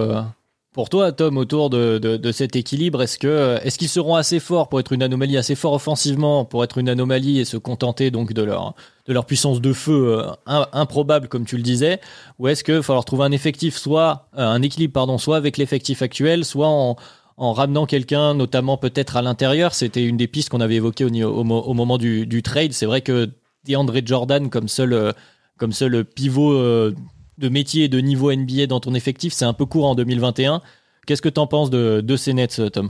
[0.73, 4.69] Pour toi, Tom, autour de, de, cet équilibre, est-ce que est-ce qu'ils seront assez forts
[4.69, 8.31] pour être une anomalie, assez forts offensivement pour être une anomalie et se contenter donc
[8.31, 8.73] de leur
[9.05, 10.31] de leur puissance de feu euh,
[10.71, 11.99] improbable comme tu le disais,
[12.39, 15.57] ou est-ce qu'il va falloir trouver un effectif, soit euh, un équilibre pardon, soit avec
[15.57, 16.95] l'effectif actuel, soit en,
[17.35, 19.73] en ramenant quelqu'un, notamment peut-être à l'intérieur?
[19.73, 22.71] C'était une des pistes qu'on avait évoquées au, au, au, moment du, du trade.
[22.71, 23.29] C'est vrai que
[23.65, 25.11] DeAndre Jordan comme seul euh,
[25.57, 26.93] comme seul pivot
[27.41, 30.61] de métier et de niveau NBA dans ton effectif, c'est un peu court en 2021.
[31.05, 32.89] Qu'est-ce que tu en penses de, de ces Nets, Tom?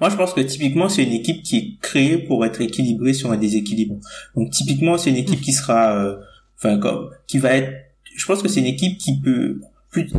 [0.00, 3.32] Moi, je pense que typiquement, c'est une équipe qui est créée pour être équilibrée sur
[3.32, 3.96] un déséquilibre.
[4.34, 6.16] Donc, typiquement, c'est une équipe qui sera, euh,
[6.56, 7.70] enfin, comme, qui va être.
[8.16, 9.60] Je pense que c'est une équipe qui peut
[9.90, 10.10] plus.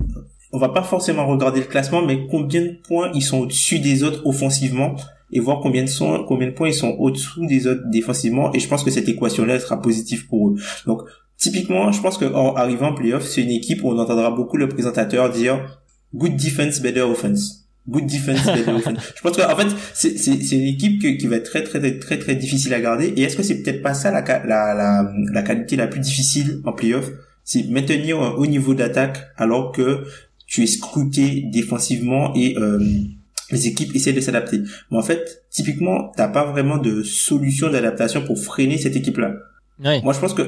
[0.51, 4.03] On va pas forcément regarder le classement, mais combien de points ils sont au-dessus des
[4.03, 4.95] autres offensivement
[5.31, 8.53] et voir combien de, combien de points ils sont au-dessous des autres défensivement.
[8.53, 10.55] Et je pense que cette équation-là sera positive pour eux.
[10.85, 11.03] Donc,
[11.41, 14.69] Typiquement, je pense qu'en arrivant en playoff, c'est une équipe où on entendra beaucoup le
[14.69, 15.81] présentateur dire
[16.13, 17.67] good defense, better offense.
[17.89, 18.99] Good defense, better offense.
[19.15, 21.97] Je pense qu'en fait, c'est, c'est, c'est une équipe qui va être très, très, très,
[21.97, 23.07] très, très difficile à garder.
[23.17, 26.61] Et est-ce que c'est peut-être pas ça la, la, la, la qualité la plus difficile
[26.63, 27.09] en playoff?
[27.43, 30.03] C'est maintenir un haut niveau d'attaque alors que
[30.45, 32.77] tu es scruté défensivement et, euh,
[33.51, 34.61] les équipes essaient de s'adapter.
[34.89, 39.33] Mais en fait, typiquement, t'as pas vraiment de solution d'adaptation pour freiner cette équipe-là.
[39.81, 40.43] Moi, je pense que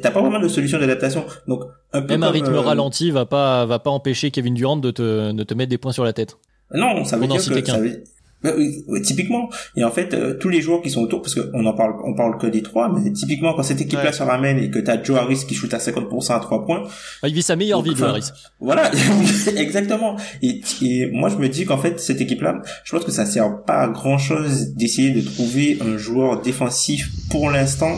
[0.00, 1.24] t'as pas vraiment de solution d'adaptation.
[1.46, 1.62] Donc,
[1.92, 4.90] un peu même un rythme euh, ralenti va pas va pas empêcher Kevin Durant de
[4.90, 6.36] te de te mettre des points sur la tête.
[6.72, 8.02] Non, ça veut dire que ça veut...
[8.44, 9.48] Bah oui, typiquement.
[9.74, 12.12] Et en fait, euh, tous les joueurs qui sont autour, parce qu'on en parle, on
[12.12, 15.16] parle que des trois, mais typiquement quand cette équipe-là se ramène et que t'as Joe
[15.16, 16.82] Harris qui shoot à 50% à trois points.
[17.22, 18.28] Bah, il vit sa meilleure vie, Joe Harris.
[18.60, 18.90] Voilà,
[19.56, 20.16] exactement.
[20.42, 23.62] Et, et moi, je me dis qu'en fait, cette équipe-là, je pense que ça sert
[23.64, 27.96] pas à grand chose d'essayer de trouver un joueur défensif pour l'instant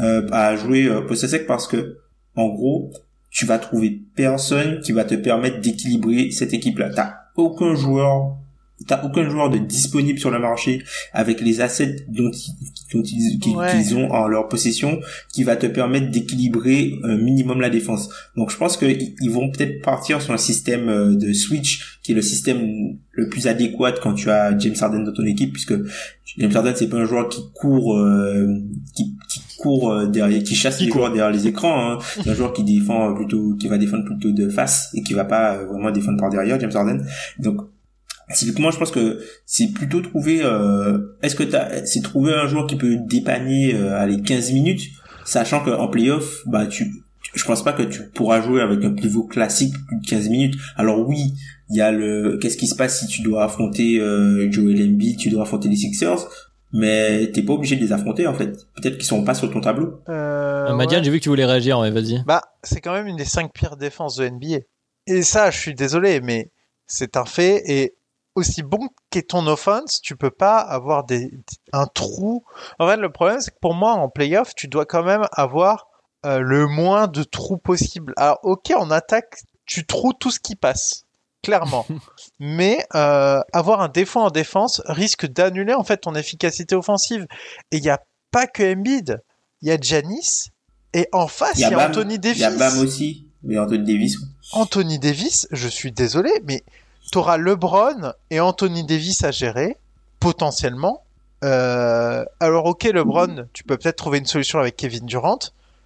[0.00, 1.98] euh, à jouer euh, post sec parce que
[2.34, 2.92] en gros
[3.30, 8.36] tu vas trouver personne qui va te permettre d'équilibrer cette équipe là t'as aucun joueur
[8.86, 12.30] t'as aucun joueur de disponible sur le marché avec les assets dont,
[12.92, 15.00] dont ils, qu'ils ont en leur possession
[15.32, 18.08] qui va te permettre d'équilibrer un minimum la défense.
[18.36, 22.12] Donc je pense que ils vont peut-être partir sur un système euh, de switch qui
[22.12, 25.74] est le système le plus adéquat quand tu as James Harden dans ton équipe puisque
[26.38, 28.46] James Harden c'est pas un joueur qui court euh,
[28.94, 31.98] qui, qui court euh, derrière qui chasse les joueurs derrière les écrans hein.
[32.14, 35.24] c'est un joueur qui défend plutôt qui va défendre plutôt de face et qui va
[35.24, 37.04] pas vraiment défendre par derrière James Harden
[37.40, 37.60] donc
[38.34, 40.40] Typiquement, je pense que c'est plutôt trouver.
[40.42, 44.82] Euh, Est-ce que t'as, c'est trouver un joueur qui peut dépanner euh, les 15 minutes,
[45.24, 46.92] sachant qu'en playoff, bah tu,
[47.34, 50.54] je pense pas que tu pourras jouer avec un pivot classique plus de 15 minutes.
[50.76, 51.34] Alors oui,
[51.70, 55.16] il y a le, qu'est-ce qui se passe si tu dois affronter euh, Joel Embiid,
[55.16, 56.28] tu dois affronter les Sixers,
[56.72, 58.66] mais t'es pas obligé de les affronter en fait.
[58.74, 60.00] Peut-être qu'ils sont pas sur ton tableau.
[60.08, 62.22] Euh, euh Madiane, j'ai vu que tu voulais réagir, mais vas-y.
[62.24, 64.58] Bah, c'est quand même une des cinq pires défenses de NBA.
[65.06, 66.50] Et ça, je suis désolé, mais
[66.86, 67.62] c'est un fait.
[67.66, 67.94] Et
[68.38, 71.30] aussi bon qu'est ton offense, tu peux pas avoir des,
[71.72, 72.44] un trou.
[72.78, 75.88] En fait, le problème, c'est que pour moi, en playoff, tu dois quand même avoir
[76.24, 78.12] euh, le moins de trous possible.
[78.16, 81.04] Alors, ok, en attaque, tu trous tout ce qui passe,
[81.42, 81.86] clairement.
[82.40, 87.26] Mais euh, avoir un défaut en défense risque d'annuler en fait ton efficacité offensive.
[87.70, 89.20] Et il n'y a pas que Embiid,
[89.62, 90.50] il y a Janis.
[90.94, 92.38] Et en face, il y a, Anthony Davis.
[92.38, 94.16] Il y a Bam aussi, mais Anthony Davis.
[94.52, 96.64] Anthony Davis, je suis désolé, mais
[97.10, 99.76] t'auras LeBron et Anthony Davis à gérer,
[100.20, 101.02] potentiellement.
[101.44, 105.38] Euh, alors ok, LeBron, tu peux peut-être trouver une solution avec Kevin Durant,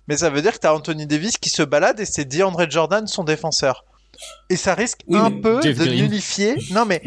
[0.09, 3.07] mais ça veut dire que t'as Anthony Davis qui se balade et c'est DeAndre Jordan
[3.07, 3.85] son défenseur.
[4.51, 6.57] Et ça risque un peu de nullifier.
[6.71, 7.01] Non mais.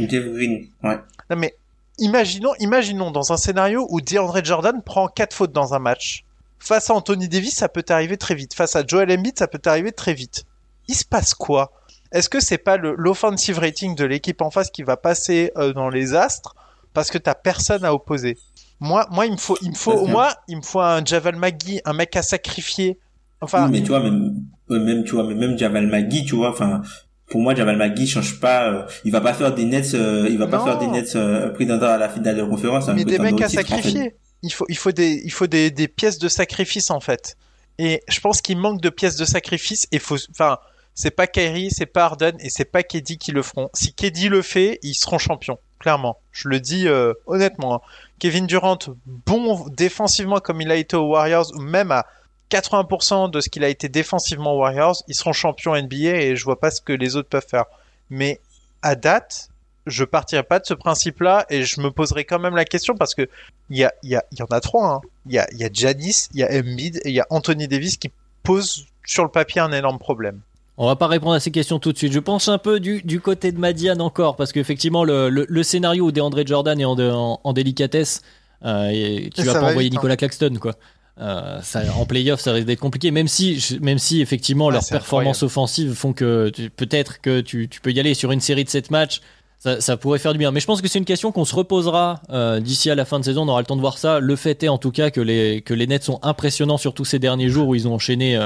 [0.83, 0.99] Ouais.
[1.29, 1.55] Non mais
[1.97, 6.23] imaginons, imaginons dans un scénario où DeAndre Jordan prend quatre fautes dans un match.
[6.59, 8.53] Face à Anthony Davis, ça peut arriver très vite.
[8.53, 10.45] Face à Joel Embiid, ça peut arriver très vite.
[10.87, 11.71] Il se passe quoi?
[12.15, 15.89] Est-ce que c'est pas l'offensive rating de l'équipe en face qui va passer euh, dans
[15.89, 16.55] les astres
[16.93, 18.37] parce que t'as personne à opposer?
[18.79, 21.81] Moi, moi, il me faut, il me faut, moi, il me faut un Javal Magui,
[21.83, 22.99] un mec à sacrifier.
[23.41, 23.67] Enfin.
[23.67, 24.33] mais tu vois, même,
[24.69, 26.81] même, tu vois, même Javal Magui, tu vois, enfin,
[27.29, 28.71] pour moi, Javal Magui change pas.
[28.71, 29.93] Euh, il va pas faire des nets.
[29.93, 31.17] Euh, il va pas faire des nets
[31.53, 32.87] pris dans à la finale de conférence.
[32.87, 34.15] Mais des mecs à sacrifier.
[34.41, 37.35] Il faut, il faut des, il faut des, des pièces de sacrifice en fait.
[37.77, 39.85] Et je pense qu'il manque de pièces de sacrifice.
[39.91, 40.59] Et faut, enfin,
[40.95, 43.69] c'est pas Kyrie, c'est pas Harden et c'est pas Keddy qui le feront.
[43.73, 46.17] Si Keddy le fait, ils seront champions, clairement.
[46.31, 47.75] Je le dis euh, honnêtement.
[47.75, 47.81] Hein.
[48.17, 52.05] Kevin Durant, bon défensivement comme il a été aux Warriors, ou même à
[52.49, 56.45] 80% de ce qu'il a été défensivement aux Warriors, ils seront champions NBA et je
[56.45, 57.65] vois pas ce que les autres peuvent faire.
[58.09, 58.39] Mais
[58.81, 59.49] à date,
[59.87, 63.13] je partirai pas de ce principe-là et je me poserai quand même la question parce
[63.13, 63.27] que
[63.69, 64.87] il y, y, y en a trois.
[64.87, 65.01] Hein.
[65.25, 67.97] Il y, a, y a il y a Embiid et il y a Anthony Davis
[67.97, 68.11] qui
[68.43, 70.39] posent sur le papier un énorme problème.
[70.77, 72.11] On va pas répondre à ces questions tout de suite.
[72.11, 75.63] Je pense un peu du, du côté de Madiane encore, parce qu'effectivement, le, le, le,
[75.63, 78.21] scénario où DeAndre Jordan est en, en, en délicatesse,
[78.65, 79.91] euh, et tu vas pas envoyer hein.
[79.91, 80.75] Nicolas Claxton, quoi.
[81.21, 84.87] Euh, ça, en playoff, ça risque d'être compliqué, même si, même si effectivement ah, leurs
[84.87, 88.69] performances offensives font que peut-être que tu, tu, peux y aller sur une série de
[88.69, 89.21] 7 matchs.
[89.57, 90.51] Ça, ça, pourrait faire du bien.
[90.51, 93.19] Mais je pense que c'est une question qu'on se reposera euh, d'ici à la fin
[93.19, 93.43] de saison.
[93.43, 94.19] On aura le temps de voir ça.
[94.19, 97.05] Le fait est en tout cas que les, que les Nets sont impressionnants sur tous
[97.05, 98.37] ces derniers jours où ils ont enchaîné.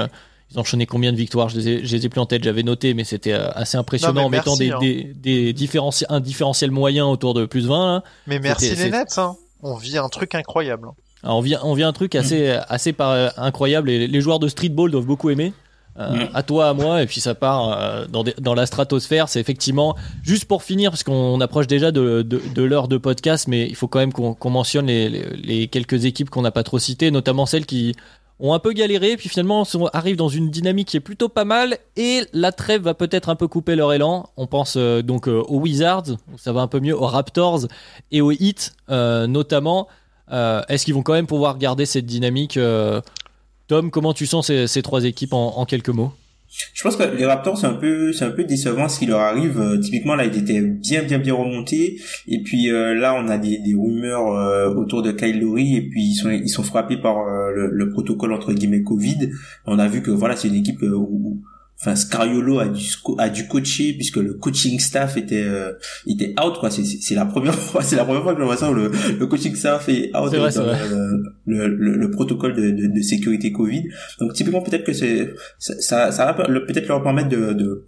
[0.50, 1.48] Euh, ils ont enchaîné combien de victoires?
[1.48, 3.76] Je les, ai, je les ai plus en tête, j'avais noté, mais c'était euh, assez
[3.76, 4.78] impressionnant en mettant des, hein.
[4.80, 7.96] des, des différentiels, un différentiel moyen autour de plus 20.
[7.96, 8.02] Hein.
[8.26, 9.18] Mais merci les Nets.
[9.18, 9.36] Hein.
[9.62, 10.88] On vit un truc incroyable.
[10.88, 10.94] Hein.
[11.22, 12.64] Alors on vit, on vit un truc assez, mm.
[12.68, 15.52] assez par, incroyable et les joueurs de streetball doivent beaucoup aimer.
[15.98, 16.28] Euh, mm.
[16.34, 19.28] à toi, à moi, et puis ça part euh, dans, dans, la stratosphère.
[19.28, 23.48] C'est effectivement, juste pour finir, parce qu'on approche déjà de, de, de l'heure de podcast,
[23.48, 26.78] mais il faut quand même qu'on mentionne les, les, quelques équipes qu'on n'a pas trop
[26.78, 27.96] citées, notamment celles qui
[28.40, 31.44] ont un peu galéré, puis finalement on arrive dans une dynamique qui est plutôt pas
[31.44, 34.30] mal, et la trêve va peut-être un peu couper leur élan.
[34.36, 37.66] On pense euh, donc aux Wizards, ça va un peu mieux, aux Raptors
[38.10, 39.88] et aux Heat notamment.
[40.32, 43.00] Euh, est-ce qu'ils vont quand même pouvoir garder cette dynamique euh,
[43.66, 46.12] Tom, comment tu sens ces, trois équipes en, quelques mots?
[46.74, 49.20] Je pense que les Raptors c'est un peu c'est un peu décevant ce qui leur
[49.20, 49.60] arrive.
[49.60, 53.58] Euh, typiquement là ils étaient bien bien bien remontés et puis là on a des,
[53.58, 57.90] des rumeurs autour de Kyle et puis ils sont ils sont frappés par le, le,
[57.90, 59.30] protocole entre guillemets Covid.
[59.66, 61.40] On a vu que voilà c'est une équipe où,
[61.80, 62.84] enfin Scariolo a dû
[63.18, 65.72] a dû coacher puisque le coaching staff était euh,
[66.06, 66.70] était out quoi.
[66.70, 68.90] C'est c'est la première fois c'est la première fois que je vois ça où le,
[69.18, 70.66] le coaching staff est out vrai, dans
[71.46, 73.84] le, le, le, protocole de, de, de, sécurité Covid.
[74.18, 77.86] Donc typiquement peut-être que c'est ça ça va peut-être leur permettre de, de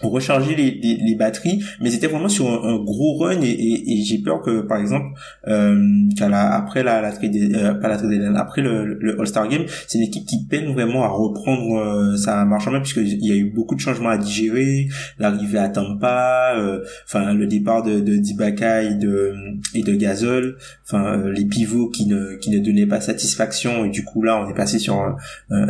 [0.00, 4.02] recharger les, les, les, batteries mais c'était vraiment sur un, gros run et, et, et
[4.02, 5.06] j'ai peur que par exemple
[5.46, 5.76] euh,
[6.18, 9.98] la, après la, la trade, euh, pas la trade, après le, le All-Star Game c'est
[9.98, 13.36] une équipe qui peine vraiment à reprendre euh, sa marche en main puisqu'il y a
[13.36, 14.88] eu beaucoup de changements à digérer
[15.18, 19.34] l'arrivée à Tampa euh, enfin le départ de, de Dibaka et de
[19.74, 23.90] et de Gasol enfin euh, les pivots qui ne qui ne donnaient pas satisfaction et
[23.90, 25.16] du coup là on est passé sur
[25.50, 25.66] euh,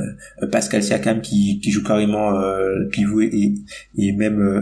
[0.51, 2.33] Pascal Siakam qui, qui joue carrément
[2.91, 3.55] pivot et,
[3.97, 4.61] et même euh,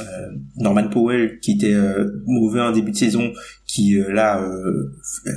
[0.00, 3.32] euh, Norman Powell qui était euh, mauvais en début de saison
[3.66, 4.42] qui là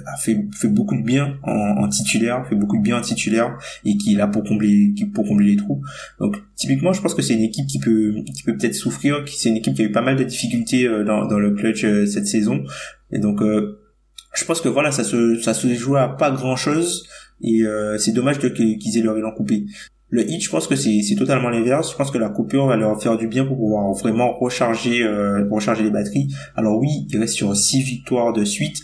[0.05, 3.97] a fait fait beaucoup de bien en, titulaire fait beaucoup de bien en titulaire et
[3.97, 5.81] qui est là pour combler pour combler les trous.
[6.19, 9.49] Donc typiquement je pense que c'est une équipe qui peut qui peut peut-être souffrir c'est
[9.49, 12.63] une équipe qui a eu pas mal de difficultés dans, dans le clutch cette saison.
[13.11, 17.07] Et donc je pense que voilà ça se ça se joue à pas grand chose
[17.41, 17.63] et
[17.97, 19.65] c'est dommage qu'ils aient leur élan coupé
[20.13, 21.91] le hit, je pense que c'est totalement l'inverse.
[21.91, 25.49] Je pense que la coupure va leur faire du bien pour pouvoir vraiment recharger euh,
[25.49, 26.27] recharger les batteries.
[26.55, 28.77] Alors oui, ils restent sur six victoires de suite,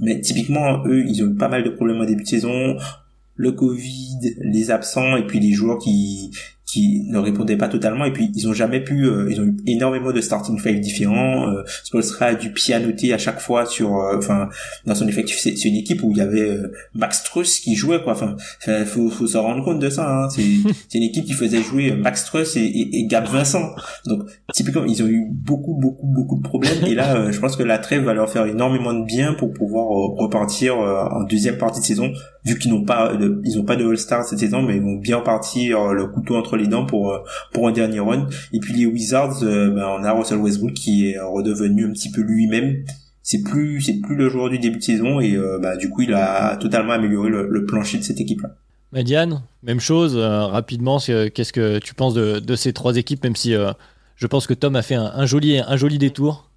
[0.00, 2.76] mais typiquement eux, ils ont eu pas mal de problèmes au début de saison.
[3.36, 6.32] Le Covid, les absents et puis les joueurs qui
[6.72, 8.06] qui ne répondaient pas totalement.
[8.06, 11.50] Et puis ils ont jamais pu euh, ils ont eu énormément de starting five différents.
[11.50, 14.48] Euh, Spolstra a dû pianoter à chaque fois sur euh, enfin
[14.86, 15.36] dans son effectif.
[15.38, 18.12] C'est une équipe où il y avait euh, Max Truss qui jouait quoi.
[18.12, 18.36] Enfin
[18.86, 20.28] faut faut s'en rendre compte de ça hein.
[20.30, 20.42] c'est
[20.88, 23.74] c'est une équipe qui faisait jouer Max Truss et, et, et, Gab Vincent.
[24.06, 24.22] Donc
[24.54, 26.84] typiquement ils ont eu beaucoup beaucoup beaucoup de problèmes.
[26.86, 29.88] Et là je pense que la trêve va leur faire énormément de bien pour pouvoir
[29.88, 32.12] repartir en deuxième partie de saison
[32.46, 34.96] vu qu'ils n'ont pas de, ils ont pas de All-Star cette saison mais ils vont
[34.96, 37.18] bien partir le couteau entre les dents pour euh,
[37.52, 38.28] pour un dernier run.
[38.52, 42.10] Et puis les Wizards euh, ben, on a Russell Westbrook qui est redevenu un petit
[42.10, 42.84] peu lui-même.
[43.22, 46.02] C'est plus c'est plus le joueur du début de saison et euh, bah, du coup
[46.02, 48.50] il a totalement amélioré le, plancher de cette équipe là
[48.92, 53.54] Mediane, même chose rapidement qu'est-ce que tu penses de, de, ces trois équipes même si
[54.16, 56.50] je pense que Tom a fait un, joli un joli détour.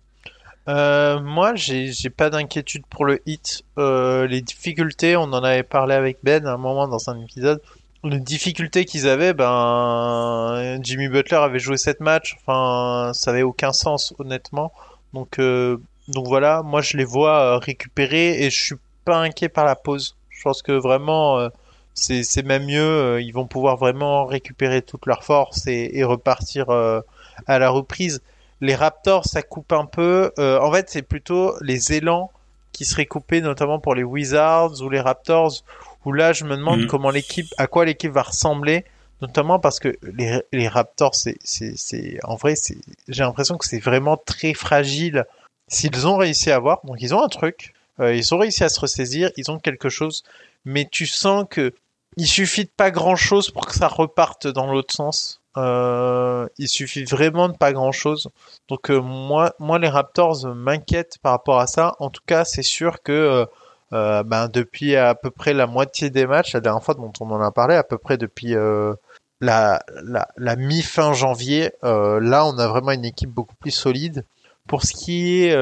[0.67, 3.63] Euh, moi, j'ai pas d'inquiétude pour le hit.
[3.77, 7.61] les difficultés, on en avait parlé avec Ben à un moment dans un épisode
[8.09, 13.73] les difficultés qu'ils avaient, ben Jimmy Butler avait joué sept matchs, enfin ça avait aucun
[13.73, 14.71] sens honnêtement.
[15.13, 15.77] Donc euh,
[16.07, 18.75] donc voilà, moi je les vois euh, récupérer et je suis
[19.05, 20.15] pas inquiet par la pause.
[20.29, 21.49] Je pense que vraiment euh,
[21.93, 27.69] c'est même mieux, ils vont pouvoir vraiment récupérer toute leur force et repartir à la
[27.69, 28.21] reprise.
[28.61, 30.31] Les Raptors ça coupe un peu.
[30.37, 32.31] en fait c'est plutôt les élans
[32.73, 35.63] qui seraient coupés notamment pour les Wizards ou les Raptors
[36.05, 36.87] où là je me demande mm.
[36.87, 38.85] comment l'équipe, à quoi l'équipe va ressembler,
[39.21, 42.77] notamment parce que les, les Raptors, c'est, c'est, en vrai, c'est,
[43.07, 45.25] j'ai l'impression que c'est vraiment très fragile.
[45.67, 48.69] S'ils ont réussi à voir, donc ils ont un truc, euh, ils ont réussi à
[48.69, 50.23] se ressaisir, ils ont quelque chose,
[50.63, 51.73] mais tu sens que
[52.17, 55.41] il suffit de pas grand chose pour que ça reparte dans l'autre sens.
[55.57, 58.29] Euh, il suffit vraiment de pas grand chose.
[58.69, 61.95] Donc euh, moi, moi les Raptors m'inquiètent par rapport à ça.
[61.99, 63.47] En tout cas, c'est sûr que
[63.95, 67.31] euh, ben, depuis à peu près la moitié des matchs, la dernière fois dont on
[67.31, 68.93] en a parlé, à peu près depuis euh,
[69.41, 74.23] la, la, la mi-fin janvier, euh, là, on a vraiment une équipe beaucoup plus solide.
[74.67, 75.55] Pour ce qui est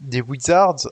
[0.00, 0.86] des Wizards,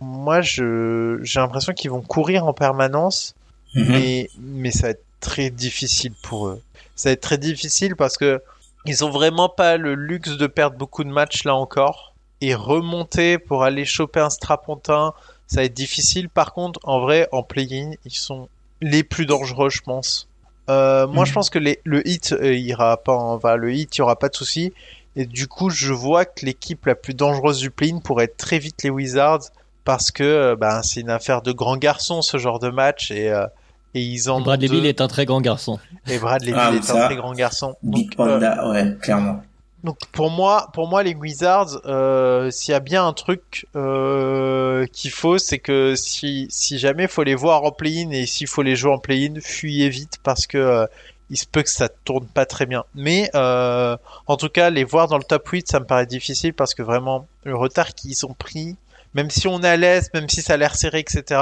[0.00, 3.34] moi, je j'ai l'impression qu'ils vont courir en permanence,
[3.74, 3.86] Mhm.
[3.88, 6.60] mais mais ça va être très difficile pour eux.
[6.94, 8.40] Ça va être très difficile parce que
[8.84, 13.38] ils ont vraiment pas le luxe de perdre beaucoup de matchs là encore et remonter
[13.38, 15.14] pour aller choper un strapontin,
[15.46, 16.28] ça va être difficile.
[16.28, 18.48] Par contre, en vrai, en play-in, ils sont
[18.80, 20.28] les plus dangereux, je pense.
[20.70, 21.26] Euh, moi, Mhm.
[21.26, 24.02] je pense que les, le hit euh, ira pas, en va le hit, il y
[24.02, 24.72] aura pas de souci.
[25.16, 28.58] Et du coup, je vois que l'équipe la plus dangereuse du play-in pourrait être très
[28.58, 29.42] vite les Wizards
[29.84, 33.28] parce que euh, ben c'est une affaire de grands garçons ce genre de match et
[33.30, 33.46] euh,
[33.94, 34.68] et ils en ont Bradley.
[34.68, 35.78] Bill est un très grand garçon.
[36.08, 37.76] et Bradley Ah, mais est un très grand garçon.
[37.82, 39.42] Big Donc, euh, Panda, ouais, clairement.
[39.84, 44.86] Donc pour moi, pour moi les Wizards, euh, s'il y a bien un truc euh,
[44.86, 48.62] qu'il faut, c'est que si si jamais faut les voir en play-in et s'il faut
[48.62, 50.86] les jouer en play-in, fuyez vite parce que euh,
[51.28, 52.84] il se peut que ça tourne pas très bien.
[52.94, 56.54] Mais euh, en tout cas, les voir dans le top 8, ça me paraît difficile
[56.54, 58.76] parce que vraiment le retard qu'ils ont pris,
[59.12, 61.40] même si on est à l'aise, même si ça a l'air serré, etc.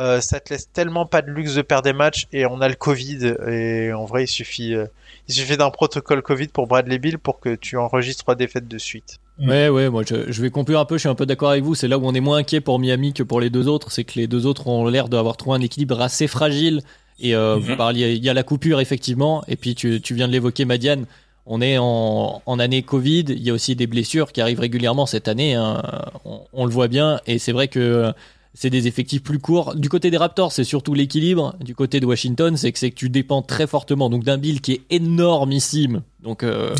[0.00, 2.68] Euh, ça te laisse tellement pas de luxe de perdre des matchs et on a
[2.68, 4.86] le Covid et en vrai il suffit euh,
[5.28, 8.78] il suffit d'un protocole Covid pour Bradley Bill pour que tu enregistres trois défaites de
[8.78, 9.18] suite.
[9.38, 11.64] Ouais, ouais, moi je, je vais conclure un peu, je suis un peu d'accord avec
[11.64, 13.90] vous, c'est là où on est moins inquiet pour Miami que pour les deux autres,
[13.90, 16.82] c'est que les deux autres ont l'air d'avoir trouvé un équilibre assez fragile,
[17.20, 20.28] et euh, vous parliez, il y a la coupure effectivement, et puis tu, tu viens
[20.28, 21.06] de l'évoquer Madiane,
[21.46, 25.06] on est en, en année Covid, il y a aussi des blessures qui arrivent régulièrement
[25.06, 25.82] cette année, hein,
[26.24, 28.12] on, on le voit bien, et c'est vrai que
[28.54, 29.74] c'est des effectifs plus courts.
[29.76, 31.54] Du côté des Raptors, c'est surtout l'équilibre.
[31.60, 34.72] Du côté de Washington, c'est que que tu dépends très fortement donc d'un Bill qui
[34.72, 36.02] est énormissime.
[36.22, 36.74] Donc euh,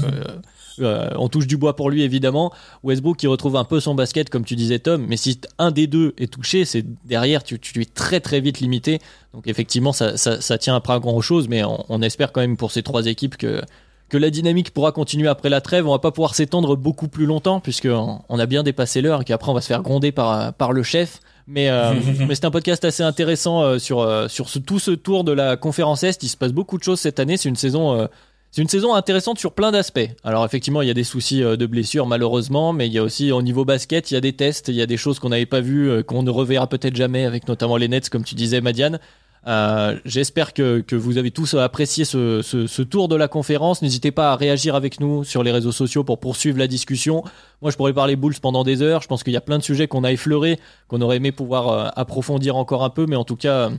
[0.80, 2.52] euh, on touche du bois pour lui évidemment.
[2.82, 5.86] Westbrook qui retrouve un peu son basket comme tu disais Tom, mais si un des
[5.86, 8.98] deux est touché, c'est derrière tu, tu es très très vite limité.
[9.32, 12.72] Donc effectivement ça, ça, tient après à grand chose, mais on, espère quand même pour
[12.72, 13.62] ces trois équipes que
[14.08, 15.86] que la dynamique pourra continuer après la trêve.
[15.86, 19.22] On va pas pouvoir s'étendre beaucoup plus longtemps puisque on on a bien dépassé l'heure
[19.22, 21.20] et qu'après on va se faire gronder par par le chef.
[21.46, 21.94] Mais, euh,
[22.28, 25.32] mais c'est un podcast assez intéressant euh, sur, euh, sur ce, tout ce tour de
[25.32, 26.22] la conférence Est.
[26.22, 27.36] Il se passe beaucoup de choses cette année.
[27.36, 28.06] C'est une saison, euh,
[28.50, 30.08] c'est une saison intéressante sur plein d'aspects.
[30.24, 33.32] Alors effectivement, il y a des soucis de blessures malheureusement, mais il y a aussi
[33.32, 35.46] au niveau basket, il y a des tests, il y a des choses qu'on n'avait
[35.46, 38.98] pas vues, qu'on ne reverra peut-être jamais, avec notamment les Nets, comme tu disais, Madiane.
[39.46, 43.80] Euh, J'espère que, que vous avez tous apprécié ce, ce, ce tour de la conférence.
[43.82, 47.24] N'hésitez pas à réagir avec nous sur les réseaux sociaux pour poursuivre la discussion.
[47.62, 49.02] Moi, je pourrais parler Bulls pendant des heures.
[49.02, 51.68] Je pense qu'il y a plein de sujets qu'on a effleurés, qu'on aurait aimé pouvoir
[51.68, 53.70] euh, approfondir encore un peu, mais en tout cas, euh,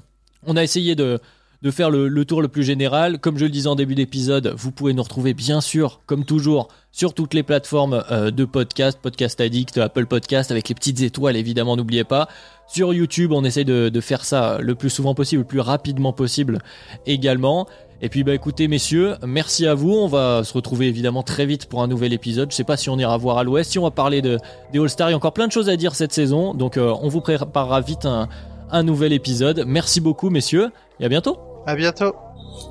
[0.47, 1.19] on a essayé de,
[1.61, 3.19] de faire le, le tour le plus général.
[3.19, 6.69] Comme je le disais en début d'épisode, vous pouvez nous retrouver bien sûr, comme toujours,
[6.91, 11.37] sur toutes les plateformes euh, de podcast, Podcast Addict, Apple Podcast, avec les petites étoiles
[11.37, 12.27] évidemment, n'oubliez pas.
[12.73, 16.13] Sur YouTube, on essaye de, de faire ça le plus souvent possible, le plus rapidement
[16.13, 16.59] possible
[17.05, 17.67] également.
[18.01, 19.91] Et puis bah écoutez messieurs, merci à vous.
[19.91, 22.49] On va se retrouver évidemment très vite pour un nouvel épisode.
[22.49, 24.37] Je sais pas si on ira voir à l'Ouest, si on va parler de,
[24.71, 25.09] des All-Stars.
[25.09, 27.19] Il y a encore plein de choses à dire cette saison, donc euh, on vous
[27.19, 28.29] préparera vite un,
[28.71, 29.65] un nouvel épisode.
[29.67, 31.37] Merci beaucoup messieurs et à bientôt.
[31.67, 32.15] À bientôt.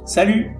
[0.07, 0.60] Salut